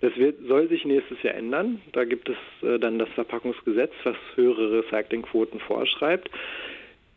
Das 0.00 0.16
wird, 0.16 0.36
soll 0.48 0.68
sich 0.68 0.84
nächstes 0.84 1.22
Jahr 1.22 1.34
ändern. 1.34 1.80
Da 1.92 2.04
gibt 2.04 2.30
es 2.30 2.68
äh, 2.68 2.78
dann 2.78 2.98
das 2.98 3.10
Verpackungsgesetz, 3.10 3.92
was 4.02 4.16
höhere 4.34 4.82
Recyclingquoten 4.82 5.60
vorschreibt. 5.60 6.30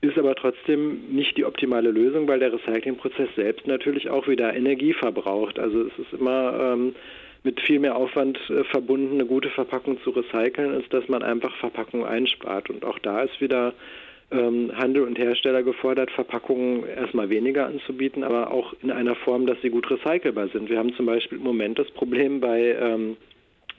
Ist 0.01 0.17
aber 0.17 0.35
trotzdem 0.35 1.09
nicht 1.09 1.37
die 1.37 1.45
optimale 1.45 1.89
Lösung, 1.89 2.27
weil 2.27 2.39
der 2.39 2.53
Recyclingprozess 2.53 3.29
selbst 3.35 3.65
natürlich 3.65 4.09
auch 4.09 4.27
wieder 4.27 4.55
Energie 4.55 4.93
verbraucht. 4.93 5.57
Also 5.57 5.81
es 5.81 5.97
ist 5.97 6.13
immer 6.13 6.73
ähm, 6.73 6.95
mit 7.43 7.59
viel 7.61 7.79
mehr 7.79 7.95
Aufwand 7.95 8.37
äh, 8.49 8.63
verbunden, 8.65 9.15
eine 9.15 9.25
gute 9.25 9.49
Verpackung 9.49 9.99
zu 10.03 10.11
recyceln, 10.11 10.73
als 10.73 10.87
dass 10.89 11.07
man 11.07 11.23
einfach 11.23 11.55
Verpackungen 11.57 12.05
einspart. 12.05 12.69
Und 12.69 12.85
auch 12.85 12.99
da 12.99 13.23
ist 13.23 13.41
wieder 13.41 13.73
ähm, 14.29 14.71
Handel 14.75 15.03
und 15.03 15.17
Hersteller 15.17 15.63
gefordert, 15.63 16.11
Verpackungen 16.11 16.85
erstmal 16.85 17.29
weniger 17.29 17.65
anzubieten, 17.65 18.23
aber 18.23 18.51
auch 18.51 18.73
in 18.83 18.91
einer 18.91 19.15
Form, 19.15 19.45
dass 19.45 19.59
sie 19.61 19.69
gut 19.69 19.89
recycelbar 19.89 20.49
sind. 20.49 20.69
Wir 20.69 20.77
haben 20.77 20.93
zum 20.93 21.05
Beispiel 21.05 21.37
im 21.37 21.43
Moment 21.43 21.79
das 21.79 21.89
Problem 21.91 22.39
bei 22.39 22.75
ähm, 22.79 23.17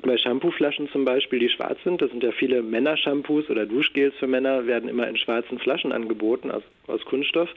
bei 0.03 0.17
Shampooflaschen 0.17 0.89
zum 0.91 1.05
Beispiel, 1.05 1.41
die 1.41 1.49
schwarz 1.49 1.79
sind, 1.83 2.01
das 2.01 2.11
sind 2.11 2.23
ja 2.23 2.31
viele 2.33 2.63
Männershampoos 2.63 3.51
oder 3.51 3.67
Duschgels 3.67 4.15
für 4.17 4.27
Männer, 4.27 4.67
werden 4.67 4.89
immer 4.89 5.09
in 5.09 5.17
schwarzen 5.17 5.59
Flaschen 5.59 5.93
angeboten, 5.93 6.51
also 6.51 6.65
aus 6.87 7.05
Kunststoff. 7.05 7.49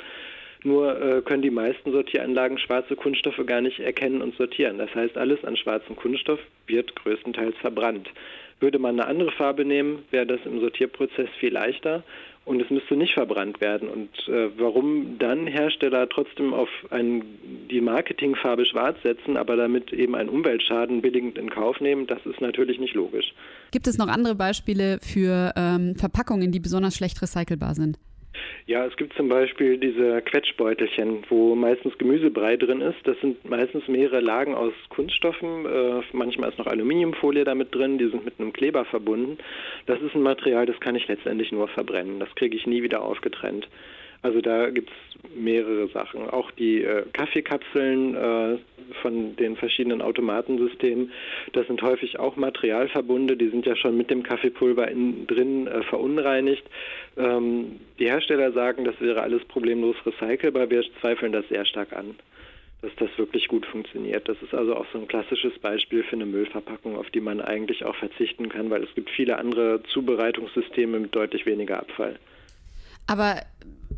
Nur 0.64 1.02
äh, 1.02 1.22
können 1.22 1.42
die 1.42 1.50
meisten 1.50 1.92
Sortieranlagen 1.92 2.60
schwarze 2.60 2.96
Kunststoffe 2.96 3.44
gar 3.46 3.62
nicht 3.62 3.80
erkennen 3.80 4.22
und 4.22 4.36
sortieren. 4.36 4.78
Das 4.78 4.94
heißt, 4.94 5.18
alles 5.18 5.44
an 5.44 5.58
schwarzem 5.58 5.96
Kunststoff 5.96 6.40
wird 6.68 6.96
größtenteils 6.96 7.56
verbrannt. 7.58 8.10
Würde 8.60 8.78
man 8.78 9.00
eine 9.00 9.08
andere 9.08 9.32
Farbe 9.32 9.66
nehmen, 9.66 10.04
wäre 10.12 10.28
das 10.28 10.40
im 10.46 10.60
Sortierprozess 10.60 11.30
viel 11.40 11.54
leichter 11.54 12.04
und 12.44 12.62
es 12.62 12.70
müsste 12.70 12.96
nicht 12.96 13.14
verbrannt 13.14 13.62
werden. 13.62 13.88
Und 13.88 14.10
äh, 14.28 14.50
warum 14.58 15.18
dann 15.20 15.48
Hersteller 15.48 16.10
trotzdem 16.10 16.54
auf 16.54 16.70
ein, 16.90 17.24
die 17.70 17.82
Marketingfarbe 17.82 18.66
schwarz 18.66 18.98
setzen, 19.04 19.38
aber 19.38 19.56
damit 19.56 19.94
eben 19.94 20.16
einen 20.16 20.30
Umweltschaden 20.30 21.02
billigend 21.02 21.38
in 21.38 21.50
Kauf 21.50 21.80
nehmen, 21.80 22.08
das 22.08 22.26
ist 22.26 22.42
natürlich 22.42 22.80
nicht 22.80 22.96
logisch. 22.96 23.34
Gibt 23.72 23.88
es 23.88 23.98
noch 23.98 24.08
andere 24.08 24.36
Beispiele 24.36 25.00
für 25.02 25.54
ähm, 25.56 25.96
Verpackungen, 25.96 26.52
die 26.52 26.60
besonders 26.60 26.96
schlecht 26.96 27.22
recycelbar 27.22 27.76
sind? 27.76 27.98
Ja, 28.66 28.86
es 28.86 28.96
gibt 28.96 29.14
zum 29.14 29.28
Beispiel 29.28 29.78
diese 29.78 30.22
Quetschbeutelchen, 30.22 31.24
wo 31.30 31.56
meistens 31.56 31.98
Gemüsebrei 31.98 32.58
drin 32.58 32.82
ist. 32.82 33.00
Das 33.04 33.20
sind 33.20 33.44
meistens 33.50 33.88
mehrere 33.88 34.22
Lagen 34.22 34.56
aus 34.56 34.74
Kunststoffen. 34.90 35.66
Äh, 35.66 36.02
manchmal 36.14 36.50
ist 36.50 36.58
noch 36.58 36.68
Aluminiumfolie 36.68 37.44
damit 37.44 37.74
drin. 37.74 37.98
Die 37.98 38.10
sind 38.10 38.24
mit 38.24 38.40
einem 38.40 38.54
Kleber 38.54 38.86
verbunden. 38.86 39.38
Das 39.88 40.02
ist 40.02 40.16
ein 40.16 40.22
Material, 40.22 40.66
das 40.66 40.80
kann 40.80 40.96
ich 40.96 41.08
letztendlich 41.08 41.52
nur 41.52 41.68
verbrennen. 41.68 42.20
Das 42.20 42.34
kriege 42.36 42.56
ich 42.56 42.66
nie 42.66 42.84
wieder 42.84 43.02
ausgetrennt. 43.02 43.68
Also 44.24 44.40
da 44.42 44.70
gibt 44.70 44.90
es 44.90 45.36
mehrere 45.36 45.88
Sachen. 45.90 46.30
Auch 46.30 46.52
die 46.52 46.84
äh, 46.84 47.04
Kaffeekapseln 47.14 48.16
äh, 48.16 48.58
von 49.02 49.36
den 49.36 49.56
verschiedenen 49.56 50.02
Automatensystemen, 50.02 51.12
das 51.54 51.66
sind 51.68 51.82
häufig 51.82 52.20
auch 52.20 52.36
Materialverbunde, 52.36 53.38
die 53.38 53.50
sind 53.50 53.66
ja 53.66 53.76
schon 53.76 53.98
mit 53.98 54.12
dem 54.12 54.22
Kaffeepulver 54.22 54.88
in, 54.90 55.26
drin 55.26 55.68
äh, 55.68 55.82
verunreinigt. 55.84 56.64
Ähm, 57.18 57.80
die 58.00 58.06
Hersteller 58.06 58.52
sagen, 58.52 58.86
das 58.86 59.00
wäre 59.00 59.22
alles 59.22 59.44
problemlos 59.46 59.96
recycelbar. 60.06 60.70
Wir 60.70 60.84
zweifeln 61.00 61.32
das 61.32 61.48
sehr 61.50 61.66
stark 61.66 61.94
an 61.94 62.16
dass 62.82 62.92
das 62.96 63.10
wirklich 63.18 63.48
gut 63.48 63.66
funktioniert. 63.68 64.28
Das 64.28 64.42
ist 64.42 64.54
also 64.54 64.76
auch 64.76 64.86
so 64.92 64.98
ein 64.98 65.08
klassisches 65.08 65.58
Beispiel 65.60 66.04
für 66.04 66.16
eine 66.16 66.26
Müllverpackung, 66.26 66.98
auf 66.98 67.10
die 67.12 67.22
man 67.22 67.40
eigentlich 67.40 67.86
auch 67.86 67.96
verzichten 67.96 68.50
kann, 68.50 68.72
weil 68.72 68.84
es 68.84 68.94
gibt 68.96 69.12
viele 69.12 69.38
andere 69.38 69.84
Zubereitungssysteme 69.84 71.00
mit 71.00 71.16
deutlich 71.16 71.46
weniger 71.46 71.80
Abfall. 71.80 72.18
Aber 73.06 73.42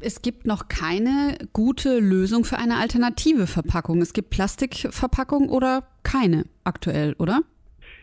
es 0.04 0.22
gibt 0.22 0.46
noch 0.46 0.68
keine 0.68 1.38
gute 1.54 2.00
Lösung 2.00 2.44
für 2.44 2.58
eine 2.58 2.78
alternative 2.78 3.48
Verpackung. 3.48 4.02
Es 4.02 4.13
gibt 4.13 4.30
Plastikverpackung 4.30 5.50
oder 5.50 5.84
keine 6.04 6.46
aktuell, 6.63 7.16
oder? 7.20 7.42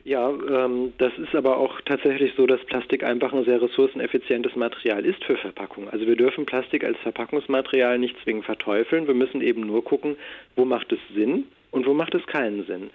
Ja, 0.04 0.30
ähm, 0.30 0.94
das 0.98 1.12
ist 1.18 1.34
aber 1.34 1.58
auch 1.58 1.80
tatsächlich 1.82 2.32
so, 2.36 2.46
dass 2.46 2.64
Plastik 2.64 3.04
einfach 3.04 3.32
ein 3.34 3.44
sehr 3.44 3.60
ressourceneffizientes 3.60 4.56
Material 4.56 5.04
ist 5.04 5.22
für 5.24 5.36
Verpackung. 5.36 5.90
Also 5.90 6.06
wir 6.06 6.16
dürfen 6.16 6.46
Plastik 6.46 6.84
als 6.84 6.96
Verpackungsmaterial 6.98 7.98
nicht 7.98 8.16
zwingend 8.24 8.46
verteufeln. 8.46 9.06
Wir 9.06 9.14
müssen 9.14 9.42
eben 9.42 9.66
nur 9.66 9.84
gucken, 9.84 10.16
wo 10.56 10.64
macht 10.64 10.90
es 10.92 10.98
Sinn 11.14 11.44
und 11.70 11.86
wo 11.86 11.92
macht 11.92 12.14
es 12.14 12.26
keinen 12.26 12.64
Sinn 12.66 12.90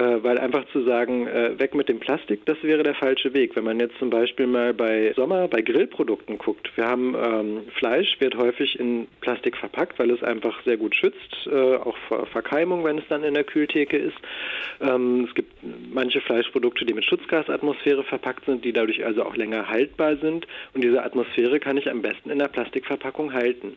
weil 0.00 0.38
einfach 0.38 0.66
zu 0.72 0.82
sagen, 0.84 1.26
äh, 1.26 1.58
weg 1.58 1.74
mit 1.74 1.88
dem 1.88 2.00
Plastik, 2.00 2.44
das 2.46 2.62
wäre 2.62 2.82
der 2.82 2.94
falsche 2.94 3.32
Weg. 3.34 3.56
Wenn 3.56 3.64
man 3.64 3.80
jetzt 3.80 3.98
zum 3.98 4.10
Beispiel 4.10 4.46
mal 4.46 4.74
bei 4.74 5.12
Sommer, 5.14 5.48
bei 5.48 5.62
Grillprodukten 5.62 6.38
guckt, 6.38 6.70
wir 6.76 6.86
haben 6.86 7.14
ähm, 7.14 7.62
Fleisch, 7.74 8.20
wird 8.20 8.36
häufig 8.36 8.78
in 8.78 9.06
Plastik 9.20 9.56
verpackt, 9.56 9.98
weil 9.98 10.10
es 10.10 10.22
einfach 10.22 10.62
sehr 10.64 10.76
gut 10.76 10.94
schützt, 10.94 11.46
äh, 11.46 11.76
auch 11.76 11.96
vor 12.08 12.26
Verkeimung, 12.26 12.84
wenn 12.84 12.98
es 12.98 13.08
dann 13.08 13.24
in 13.24 13.34
der 13.34 13.44
Kühltheke 13.44 13.96
ist. 13.96 14.16
Ähm, 14.80 15.26
es 15.28 15.34
gibt 15.34 15.52
manche 15.92 16.20
Fleischprodukte, 16.20 16.84
die 16.84 16.94
mit 16.94 17.04
Schutzgasatmosphäre 17.04 18.04
verpackt 18.04 18.44
sind, 18.46 18.64
die 18.64 18.72
dadurch 18.72 19.04
also 19.04 19.24
auch 19.24 19.36
länger 19.36 19.68
haltbar 19.68 20.16
sind. 20.16 20.46
Und 20.74 20.84
diese 20.84 21.02
Atmosphäre 21.02 21.60
kann 21.60 21.76
ich 21.76 21.90
am 21.90 22.02
besten 22.02 22.30
in 22.30 22.38
der 22.38 22.48
Plastikverpackung 22.48 23.32
halten. 23.32 23.76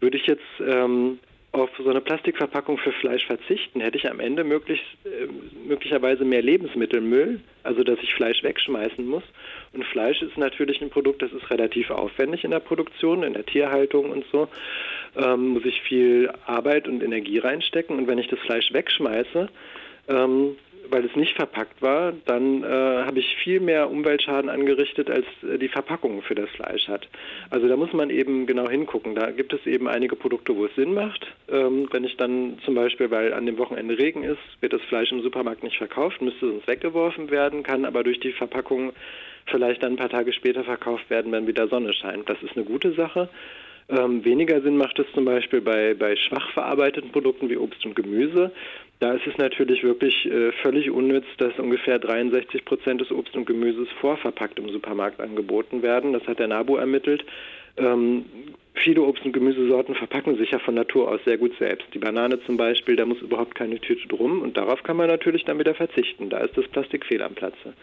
Würde 0.00 0.16
ich 0.16 0.26
jetzt 0.26 0.42
ähm, 0.60 1.18
auf 1.54 1.70
so 1.78 1.88
eine 1.88 2.00
Plastikverpackung 2.00 2.78
für 2.78 2.90
Fleisch 2.90 3.24
verzichten, 3.26 3.80
hätte 3.80 3.96
ich 3.96 4.10
am 4.10 4.18
Ende 4.18 4.42
möglichst, 4.42 4.84
äh, 5.04 5.28
möglicherweise 5.66 6.24
mehr 6.24 6.42
Lebensmittelmüll, 6.42 7.40
also 7.62 7.84
dass 7.84 7.98
ich 8.02 8.12
Fleisch 8.14 8.42
wegschmeißen 8.42 9.06
muss. 9.06 9.22
Und 9.72 9.84
Fleisch 9.84 10.20
ist 10.20 10.36
natürlich 10.36 10.82
ein 10.82 10.90
Produkt, 10.90 11.22
das 11.22 11.32
ist 11.32 11.48
relativ 11.50 11.90
aufwendig 11.90 12.42
in 12.42 12.50
der 12.50 12.58
Produktion, 12.58 13.22
in 13.22 13.34
der 13.34 13.46
Tierhaltung 13.46 14.10
und 14.10 14.24
so. 14.32 14.48
Ähm, 15.16 15.50
muss 15.50 15.64
ich 15.64 15.80
viel 15.82 16.28
Arbeit 16.44 16.88
und 16.88 17.02
Energie 17.04 17.38
reinstecken. 17.38 17.98
Und 17.98 18.08
wenn 18.08 18.18
ich 18.18 18.26
das 18.26 18.40
Fleisch 18.40 18.72
wegschmeiße, 18.72 19.48
ähm, 20.08 20.56
weil 20.90 21.04
es 21.04 21.14
nicht 21.16 21.34
verpackt 21.34 21.82
war, 21.82 22.12
dann 22.26 22.62
äh, 22.62 22.66
habe 22.66 23.18
ich 23.18 23.36
viel 23.36 23.60
mehr 23.60 23.90
Umweltschaden 23.90 24.50
angerichtet, 24.50 25.10
als 25.10 25.26
äh, 25.42 25.58
die 25.58 25.68
Verpackung 25.68 26.22
für 26.22 26.34
das 26.34 26.50
Fleisch 26.50 26.88
hat. 26.88 27.08
Also 27.50 27.68
da 27.68 27.76
muss 27.76 27.92
man 27.92 28.10
eben 28.10 28.46
genau 28.46 28.68
hingucken. 28.68 29.14
Da 29.14 29.30
gibt 29.30 29.52
es 29.52 29.66
eben 29.66 29.88
einige 29.88 30.16
Produkte, 30.16 30.56
wo 30.56 30.66
es 30.66 30.74
Sinn 30.74 30.94
macht. 30.94 31.26
Ähm, 31.50 31.88
wenn 31.90 32.04
ich 32.04 32.16
dann 32.16 32.58
zum 32.64 32.74
Beispiel, 32.74 33.10
weil 33.10 33.32
an 33.32 33.46
dem 33.46 33.58
Wochenende 33.58 33.98
Regen 33.98 34.22
ist, 34.22 34.38
wird 34.60 34.72
das 34.72 34.82
Fleisch 34.82 35.12
im 35.12 35.22
Supermarkt 35.22 35.62
nicht 35.62 35.78
verkauft, 35.78 36.22
müsste 36.22 36.48
sonst 36.48 36.66
weggeworfen 36.66 37.30
werden, 37.30 37.62
kann 37.62 37.84
aber 37.84 38.02
durch 38.02 38.20
die 38.20 38.32
Verpackung 38.32 38.92
vielleicht 39.46 39.82
dann 39.82 39.94
ein 39.94 39.96
paar 39.96 40.08
Tage 40.08 40.32
später 40.32 40.64
verkauft 40.64 41.10
werden, 41.10 41.32
wenn 41.32 41.46
wieder 41.46 41.68
Sonne 41.68 41.92
scheint. 41.92 42.28
Das 42.28 42.42
ist 42.42 42.56
eine 42.56 42.64
gute 42.64 42.92
Sache. 42.92 43.28
Ähm, 43.88 44.24
weniger 44.24 44.62
Sinn 44.62 44.78
macht 44.78 44.98
es 44.98 45.06
zum 45.12 45.26
Beispiel 45.26 45.60
bei, 45.60 45.94
bei 45.94 46.16
schwach 46.16 46.50
verarbeiteten 46.52 47.12
Produkten 47.12 47.50
wie 47.50 47.58
Obst 47.58 47.84
und 47.84 47.94
Gemüse. 47.94 48.50
Da 49.00 49.12
ist 49.12 49.26
es 49.26 49.36
natürlich 49.36 49.82
wirklich 49.82 50.24
äh, 50.26 50.52
völlig 50.62 50.90
unnütz, 50.90 51.26
dass 51.38 51.58
ungefähr 51.58 51.98
63 51.98 52.64
Prozent 52.64 53.00
des 53.00 53.10
Obst 53.10 53.36
und 53.36 53.46
Gemüses 53.46 53.88
vorverpackt 54.00 54.58
im 54.58 54.68
Supermarkt 54.68 55.20
angeboten 55.20 55.82
werden. 55.82 56.12
Das 56.12 56.26
hat 56.26 56.38
der 56.38 56.48
NABU 56.48 56.76
ermittelt. 56.76 57.24
Ähm, 57.76 58.24
viele 58.74 59.02
Obst- 59.02 59.24
und 59.24 59.32
Gemüsesorten 59.32 59.94
verpacken 59.94 60.36
sich 60.36 60.52
ja 60.52 60.58
von 60.58 60.74
Natur 60.74 61.10
aus 61.10 61.20
sehr 61.24 61.38
gut 61.38 61.56
selbst. 61.58 61.86
Die 61.92 61.98
Banane 61.98 62.40
zum 62.44 62.56
Beispiel, 62.56 62.96
da 62.96 63.04
muss 63.04 63.20
überhaupt 63.20 63.54
keine 63.54 63.80
Tüte 63.80 64.06
drum 64.08 64.42
und 64.42 64.56
darauf 64.56 64.82
kann 64.82 64.96
man 64.96 65.08
natürlich 65.08 65.44
dann 65.44 65.58
wieder 65.58 65.74
verzichten. 65.74 66.30
Da 66.30 66.38
ist 66.38 66.56
das 66.56 66.68
Plastik 66.68 67.04
fehl 67.04 67.22
am 67.22 67.34
Platze. 67.34 67.74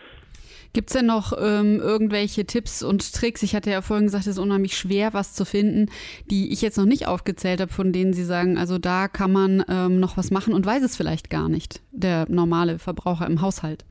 Gibt 0.74 0.90
es 0.90 0.94
denn 0.94 1.06
noch 1.06 1.34
ähm, 1.38 1.80
irgendwelche 1.80 2.46
Tipps 2.46 2.82
und 2.82 3.14
Tricks? 3.14 3.44
Ich 3.44 3.56
hatte 3.56 3.72
ja 3.72 3.82
vorhin 3.82 4.06
gesagt, 4.06 4.26
es 4.26 4.36
ist 4.36 4.40
unheimlich 4.40 4.78
schwer, 4.78 5.14
was 5.14 5.34
zu 5.34 5.44
finden, 5.44 5.90
die 6.30 6.54
ich 6.54 6.62
jetzt 6.62 6.78
noch 6.78 6.86
nicht 6.86 7.08
aufgezählt 7.08 7.60
habe, 7.60 7.74
von 7.74 7.92
denen 7.92 8.14
Sie 8.14 8.24
sagen, 8.24 8.58
also 8.58 8.78
da 8.78 9.08
kann 9.08 9.34
man 9.34 9.66
ähm, 9.68 10.00
noch 10.00 10.16
was 10.16 10.32
machen 10.32 10.54
und 10.54 10.66
weiß 10.66 10.84
es 10.84 10.96
vielleicht 10.96 11.30
gar 11.30 11.50
nicht, 11.50 11.82
der 11.92 12.26
normale 12.30 12.80
Verbraucher 12.80 13.28
im 13.28 13.42
Haushalt. 13.42 13.84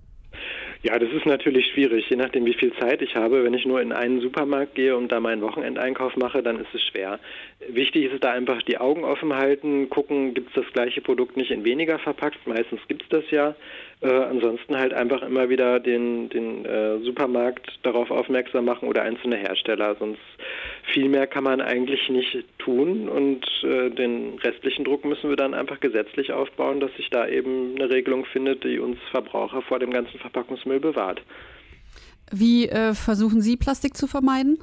Ja, 0.82 0.98
das 0.98 1.10
ist 1.10 1.26
natürlich 1.26 1.66
schwierig, 1.66 2.08
je 2.08 2.16
nachdem, 2.16 2.46
wie 2.46 2.54
viel 2.54 2.72
Zeit 2.72 3.02
ich 3.02 3.14
habe. 3.14 3.44
Wenn 3.44 3.52
ich 3.52 3.66
nur 3.66 3.82
in 3.82 3.92
einen 3.92 4.22
Supermarkt 4.22 4.74
gehe 4.74 4.96
und 4.96 5.12
da 5.12 5.20
meinen 5.20 5.42
Wochenendeinkauf 5.42 6.16
mache, 6.16 6.42
dann 6.42 6.58
ist 6.58 6.74
es 6.74 6.82
schwer. 6.84 7.20
Wichtig 7.68 8.06
ist 8.06 8.14
es 8.14 8.20
da 8.20 8.30
einfach 8.30 8.62
die 8.62 8.78
Augen 8.78 9.04
offen 9.04 9.34
halten, 9.34 9.90
gucken, 9.90 10.32
gibt 10.32 10.48
es 10.48 10.64
das 10.64 10.72
gleiche 10.72 11.02
Produkt 11.02 11.36
nicht 11.36 11.50
in 11.50 11.64
weniger 11.64 11.98
verpackt. 11.98 12.46
Meistens 12.46 12.80
gibt 12.88 13.02
es 13.02 13.08
das 13.10 13.30
ja. 13.30 13.54
Äh, 14.00 14.08
ansonsten 14.08 14.78
halt 14.78 14.94
einfach 14.94 15.20
immer 15.22 15.50
wieder 15.50 15.80
den, 15.80 16.30
den 16.30 16.64
äh, 16.64 16.98
Supermarkt 17.00 17.78
darauf 17.82 18.10
aufmerksam 18.10 18.64
machen 18.64 18.88
oder 18.88 19.02
einzelne 19.02 19.36
Hersteller. 19.36 19.96
Sonst 19.96 20.22
viel 20.92 21.08
mehr 21.08 21.26
kann 21.26 21.44
man 21.44 21.60
eigentlich 21.60 22.08
nicht 22.08 22.44
tun 22.58 23.08
und 23.08 23.44
äh, 23.62 23.90
den 23.90 24.38
restlichen 24.38 24.84
Druck 24.84 25.04
müssen 25.04 25.28
wir 25.28 25.36
dann 25.36 25.54
einfach 25.54 25.80
gesetzlich 25.80 26.32
aufbauen, 26.32 26.80
dass 26.80 26.94
sich 26.96 27.10
da 27.10 27.26
eben 27.26 27.74
eine 27.76 27.90
Regelung 27.90 28.24
findet, 28.24 28.64
die 28.64 28.78
uns 28.78 28.98
Verbraucher 29.10 29.62
vor 29.62 29.78
dem 29.78 29.90
ganzen 29.90 30.18
Verpackungsmüll 30.18 30.80
bewahrt. 30.80 31.22
Wie 32.32 32.68
äh, 32.68 32.94
versuchen 32.94 33.40
Sie 33.40 33.56
Plastik 33.56 33.96
zu 33.96 34.06
vermeiden? 34.06 34.58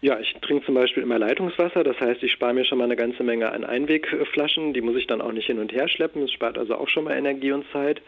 Ja, 0.00 0.18
ich 0.18 0.34
trinke 0.42 0.66
zum 0.66 0.74
Beispiel 0.74 1.04
immer 1.04 1.18
Leitungswasser, 1.18 1.84
das 1.84 2.00
heißt, 2.00 2.24
ich 2.24 2.32
spare 2.32 2.54
mir 2.54 2.64
schon 2.64 2.78
mal 2.78 2.84
eine 2.84 2.96
ganze 2.96 3.22
Menge 3.22 3.52
an 3.52 3.62
Einwegflaschen, 3.62 4.72
die 4.72 4.80
muss 4.80 4.96
ich 4.96 5.06
dann 5.06 5.20
auch 5.20 5.30
nicht 5.30 5.46
hin 5.46 5.60
und 5.60 5.72
her 5.72 5.86
schleppen, 5.88 6.22
es 6.24 6.32
spart 6.32 6.58
also 6.58 6.74
auch 6.74 6.88
schon 6.88 7.04
mal 7.04 7.16
Energie 7.16 7.52
und 7.52 7.64
Zeit. 7.72 8.02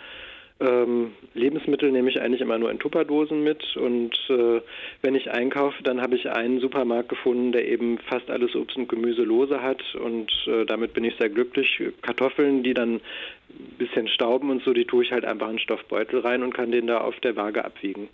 Ähm, 0.60 1.12
Lebensmittel 1.34 1.90
nehme 1.90 2.10
ich 2.10 2.20
eigentlich 2.20 2.40
immer 2.40 2.58
nur 2.58 2.70
in 2.70 2.78
Tupperdosen 2.78 3.42
mit 3.42 3.76
und 3.76 4.16
äh, 4.28 4.60
wenn 5.02 5.16
ich 5.16 5.30
einkaufe, 5.32 5.82
dann 5.82 6.00
habe 6.00 6.14
ich 6.14 6.30
einen 6.30 6.60
Supermarkt 6.60 7.08
gefunden, 7.08 7.50
der 7.50 7.66
eben 7.66 7.98
fast 7.98 8.30
alles 8.30 8.54
Obst 8.54 8.76
und 8.76 8.88
Gemüse 8.88 9.22
lose 9.22 9.60
hat 9.62 9.82
und 9.96 10.32
äh, 10.46 10.64
damit 10.64 10.94
bin 10.94 11.02
ich 11.02 11.16
sehr 11.16 11.28
glücklich. 11.28 11.82
Kartoffeln, 12.02 12.62
die 12.62 12.72
dann 12.72 12.94
ein 12.94 13.76
bisschen 13.78 14.06
stauben 14.06 14.50
und 14.50 14.62
so, 14.62 14.72
die 14.72 14.84
tue 14.84 15.02
ich 15.02 15.10
halt 15.10 15.24
einfach 15.24 15.50
in 15.50 15.58
Stoffbeutel 15.58 16.20
rein 16.20 16.44
und 16.44 16.54
kann 16.54 16.70
den 16.70 16.86
da 16.86 16.98
auf 16.98 17.18
der 17.20 17.34
Waage 17.34 17.64
abwiegen. 17.64 18.08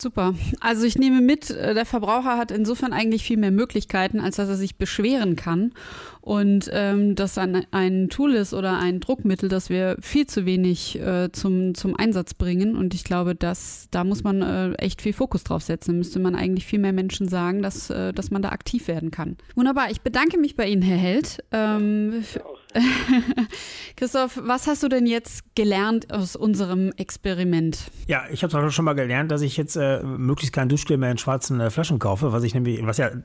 Super. 0.00 0.34
Also 0.60 0.86
ich 0.86 0.98
nehme 0.98 1.20
mit, 1.20 1.50
äh, 1.50 1.74
der 1.74 1.84
Verbraucher 1.84 2.38
hat 2.38 2.50
insofern 2.50 2.94
eigentlich 2.94 3.22
viel 3.22 3.36
mehr 3.36 3.50
Möglichkeiten, 3.50 4.18
als 4.18 4.36
dass 4.36 4.48
er 4.48 4.56
sich 4.56 4.76
beschweren 4.76 5.36
kann. 5.36 5.72
Und 6.22 6.70
ähm, 6.72 7.14
das 7.14 7.36
ein, 7.36 7.66
ein 7.70 8.08
Tool 8.08 8.34
ist 8.34 8.54
oder 8.54 8.78
ein 8.78 9.00
Druckmittel, 9.00 9.48
das 9.48 9.68
wir 9.68 9.96
viel 10.00 10.26
zu 10.26 10.46
wenig 10.46 10.98
äh, 10.98 11.30
zum, 11.32 11.74
zum 11.74 11.96
Einsatz 11.96 12.32
bringen. 12.32 12.76
Und 12.76 12.94
ich 12.94 13.04
glaube, 13.04 13.34
dass 13.34 13.88
da 13.90 14.04
muss 14.04 14.22
man 14.24 14.40
äh, 14.40 14.72
echt 14.74 15.02
viel 15.02 15.12
Fokus 15.12 15.44
drauf 15.44 15.62
setzen. 15.62 15.98
Müsste 15.98 16.18
man 16.18 16.34
eigentlich 16.34 16.66
viel 16.66 16.78
mehr 16.78 16.92
Menschen 16.92 17.28
sagen, 17.28 17.60
dass, 17.60 17.90
äh, 17.90 18.12
dass 18.14 18.30
man 18.30 18.40
da 18.40 18.50
aktiv 18.50 18.88
werden 18.88 19.10
kann. 19.10 19.36
Wunderbar. 19.54 19.90
Ich 19.90 20.00
bedanke 20.00 20.38
mich 20.38 20.56
bei 20.56 20.66
Ihnen, 20.66 20.82
Herr 20.82 20.96
Held. 20.96 21.44
Ähm, 21.52 22.24
ja, 22.34 22.40
Christoph, 23.96 24.38
was 24.42 24.66
hast 24.66 24.82
du 24.82 24.88
denn 24.88 25.06
jetzt 25.06 25.54
gelernt 25.56 26.12
aus 26.12 26.36
unserem 26.36 26.92
Experiment? 26.92 27.90
Ja, 28.06 28.24
ich 28.30 28.42
habe 28.42 28.70
schon 28.70 28.84
mal 28.84 28.94
gelernt, 28.94 29.30
dass 29.30 29.42
ich 29.42 29.56
jetzt 29.56 29.76
äh, 29.76 30.02
möglichst 30.02 30.52
kein 30.52 30.68
Duschgel 30.68 30.96
mehr 30.96 31.10
in 31.10 31.18
schwarzen 31.18 31.60
äh, 31.60 31.70
Flaschen 31.70 31.98
kaufe, 31.98 32.32
was 32.32 32.44
ich 32.44 32.54
nämlich, 32.54 32.84
was 32.86 32.98
ja 32.98 33.08
äh, 33.08 33.20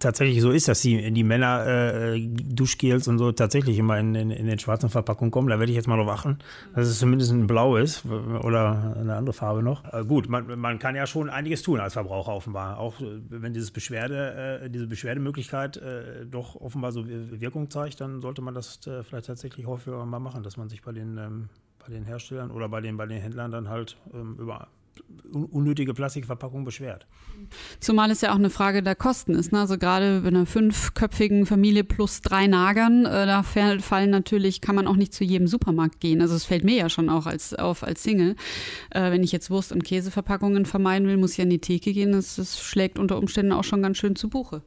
tatsächlich 0.00 0.40
so 0.40 0.50
ist, 0.50 0.68
dass 0.68 0.80
die, 0.80 1.12
die 1.12 1.24
Männer 1.24 1.66
äh, 1.66 2.20
Duschgels 2.20 3.08
und 3.08 3.18
so 3.18 3.32
tatsächlich 3.32 3.78
immer 3.78 3.98
in, 3.98 4.14
in, 4.14 4.30
in, 4.30 4.46
den 4.46 4.58
schwarzen 4.58 4.88
Verpackungen 4.88 5.30
kommen. 5.30 5.48
Da 5.48 5.58
werde 5.58 5.70
ich 5.70 5.76
jetzt 5.76 5.88
mal 5.88 5.96
drauf 5.96 6.08
achten, 6.08 6.38
dass 6.74 6.88
es 6.88 6.98
zumindest 6.98 7.32
ein 7.32 7.46
Blau 7.46 7.76
ist 7.76 8.04
oder 8.06 8.96
eine 8.98 9.16
andere 9.16 9.34
Farbe 9.34 9.62
noch. 9.62 9.92
Äh, 9.92 10.04
gut, 10.04 10.28
man, 10.28 10.58
man 10.58 10.78
kann 10.78 10.96
ja 10.96 11.06
schon 11.06 11.28
einiges 11.28 11.62
tun 11.62 11.80
als 11.80 11.92
Verbraucher 11.92 12.32
offenbar, 12.32 12.78
auch 12.78 13.00
äh, 13.00 13.04
wenn 13.28 13.52
dieses 13.52 13.70
Beschwerde, 13.70 14.70
diese 14.72 14.86
Beschwerdemöglichkeit 14.86 15.80
doch 16.30 16.56
offenbar 16.56 16.92
so 16.92 17.04
Wirkung 17.06 17.70
zeigt, 17.70 18.00
dann 18.00 18.20
sollte 18.20 18.42
man 18.42 18.45
man 18.46 18.54
das 18.54 18.86
äh, 18.86 19.02
vielleicht 19.02 19.26
tatsächlich 19.26 19.66
häufiger 19.66 20.04
mal 20.06 20.18
machen, 20.18 20.42
dass 20.42 20.56
man 20.56 20.70
sich 20.70 20.80
bei 20.80 20.92
den, 20.92 21.18
ähm, 21.18 21.48
bei 21.78 21.92
den 21.92 22.04
Herstellern 22.04 22.50
oder 22.50 22.68
bei 22.68 22.80
den, 22.80 22.96
bei 22.96 23.06
den 23.06 23.20
Händlern 23.20 23.50
dann 23.50 23.68
halt 23.68 23.98
ähm, 24.14 24.36
über 24.38 24.68
unnötige 25.32 25.92
Plastikverpackung 25.92 26.64
beschwert. 26.64 27.06
Zumal 27.80 28.10
es 28.10 28.20
ja 28.20 28.30
auch 28.30 28.36
eine 28.36 28.50
Frage 28.50 28.82
der 28.82 28.94
Kosten 28.94 29.34
ist. 29.34 29.52
Ne? 29.52 29.60
Also 29.60 29.76
gerade 29.76 30.20
bei 30.20 30.28
einer 30.28 30.46
fünfköpfigen 30.46 31.46
Familie 31.46 31.84
plus 31.84 32.22
drei 32.22 32.46
Nagern, 32.46 33.04
äh, 33.04 33.26
da 33.26 33.42
fallen 33.42 34.10
natürlich, 34.10 34.60
kann 34.60 34.74
man 34.74 34.86
auch 34.86 34.96
nicht 34.96 35.12
zu 35.12 35.24
jedem 35.24 35.46
Supermarkt 35.46 36.00
gehen. 36.00 36.22
Also 36.22 36.34
es 36.34 36.44
fällt 36.44 36.64
mir 36.64 36.76
ja 36.76 36.88
schon 36.88 37.10
auch 37.10 37.26
als, 37.26 37.54
auf 37.54 37.82
als 37.82 38.02
Single. 38.02 38.36
Äh, 38.90 39.10
wenn 39.10 39.22
ich 39.22 39.32
jetzt 39.32 39.50
Wurst- 39.50 39.72
und 39.72 39.84
Käseverpackungen 39.84 40.64
vermeiden 40.64 41.06
will, 41.08 41.16
muss 41.16 41.34
ich 41.34 41.42
an 41.42 41.50
die 41.50 41.60
Theke 41.60 41.92
gehen. 41.92 42.12
Das, 42.12 42.36
das 42.36 42.58
schlägt 42.58 42.98
unter 42.98 43.18
Umständen 43.18 43.52
auch 43.52 43.64
schon 43.64 43.82
ganz 43.82 43.98
schön 43.98 44.16
zu 44.16 44.30
Buche. 44.30 44.62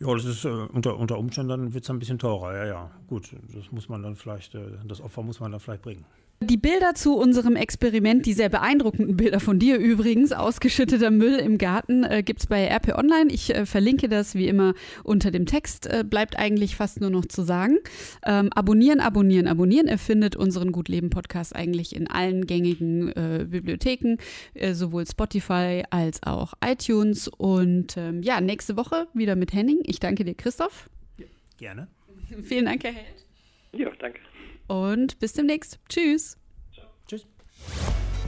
Ja, 0.00 0.12
das 0.12 0.24
ist 0.24 0.44
äh, 0.44 0.48
unter, 0.48 0.96
unter 0.96 1.18
Umständen 1.18 1.72
wird 1.72 1.84
es 1.84 1.90
ein 1.90 1.98
bisschen 1.98 2.18
teurer. 2.18 2.54
Ja, 2.56 2.64
ja, 2.66 2.90
gut. 3.06 3.34
Das 3.54 3.70
muss 3.70 3.88
man 3.88 4.02
dann 4.02 4.16
vielleicht, 4.16 4.54
äh, 4.54 4.72
das 4.84 5.00
Opfer 5.00 5.22
muss 5.22 5.40
man 5.40 5.52
dann 5.52 5.60
vielleicht 5.60 5.82
bringen. 5.82 6.04
Die 6.44 6.56
Bilder 6.58 6.94
zu 6.94 7.16
unserem 7.16 7.56
Experiment, 7.56 8.26
die 8.26 8.34
sehr 8.34 8.50
beeindruckenden 8.50 9.16
Bilder 9.16 9.40
von 9.40 9.58
dir 9.58 9.78
übrigens, 9.78 10.32
ausgeschütteter 10.32 11.10
Müll 11.10 11.36
im 11.36 11.56
Garten, 11.56 12.04
äh, 12.04 12.22
gibt 12.22 12.40
es 12.40 12.46
bei 12.46 12.66
RP 12.66 12.94
Online. 12.98 13.30
Ich 13.30 13.54
äh, 13.54 13.64
verlinke 13.64 14.08
das 14.08 14.34
wie 14.34 14.46
immer 14.46 14.74
unter 15.04 15.30
dem 15.30 15.46
Text. 15.46 15.86
Äh, 15.86 16.04
bleibt 16.04 16.38
eigentlich 16.38 16.76
fast 16.76 17.00
nur 17.00 17.08
noch 17.08 17.24
zu 17.24 17.42
sagen. 17.42 17.78
Ähm, 18.26 18.50
abonnieren, 18.52 19.00
abonnieren, 19.00 19.46
abonnieren. 19.46 19.86
Er 19.86 19.96
findet 19.96 20.36
unseren 20.36 20.70
Gut 20.72 20.88
Leben 20.88 21.08
Podcast 21.08 21.56
eigentlich 21.56 21.96
in 21.96 22.08
allen 22.08 22.46
gängigen 22.46 23.08
äh, 23.12 23.46
Bibliotheken, 23.48 24.16
äh, 24.52 24.74
sowohl 24.74 25.06
Spotify 25.06 25.84
als 25.88 26.22
auch 26.24 26.52
iTunes. 26.62 27.28
Und 27.28 27.96
ähm, 27.96 28.22
ja, 28.22 28.42
nächste 28.42 28.76
Woche 28.76 29.06
wieder 29.14 29.34
mit 29.34 29.54
Henning. 29.54 29.78
Ich 29.84 29.98
danke 29.98 30.24
dir, 30.24 30.34
Christoph. 30.34 30.90
Ja, 31.16 31.26
gerne. 31.56 31.88
Vielen 32.42 32.66
Dank, 32.66 32.84
Herr 32.84 32.92
Held. 32.92 33.24
Ja, 33.72 33.90
danke 33.98 34.20
und 34.66 35.18
bis 35.18 35.32
demnächst. 35.32 35.78
Tschüss. 35.88 36.36
Tschüss. 37.06 37.26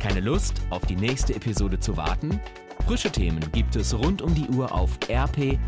Keine 0.00 0.20
Lust, 0.20 0.60
auf 0.70 0.86
die 0.86 0.96
nächste 0.96 1.34
Episode 1.34 1.80
zu 1.80 1.96
warten? 1.96 2.40
Frische 2.86 3.10
Themen 3.10 3.40
gibt 3.52 3.74
es 3.74 3.92
rund 3.94 4.22
um 4.22 4.34
die 4.34 4.48
Uhr 4.48 4.72
auf 4.72 4.98
rp-online.de. 5.08 5.58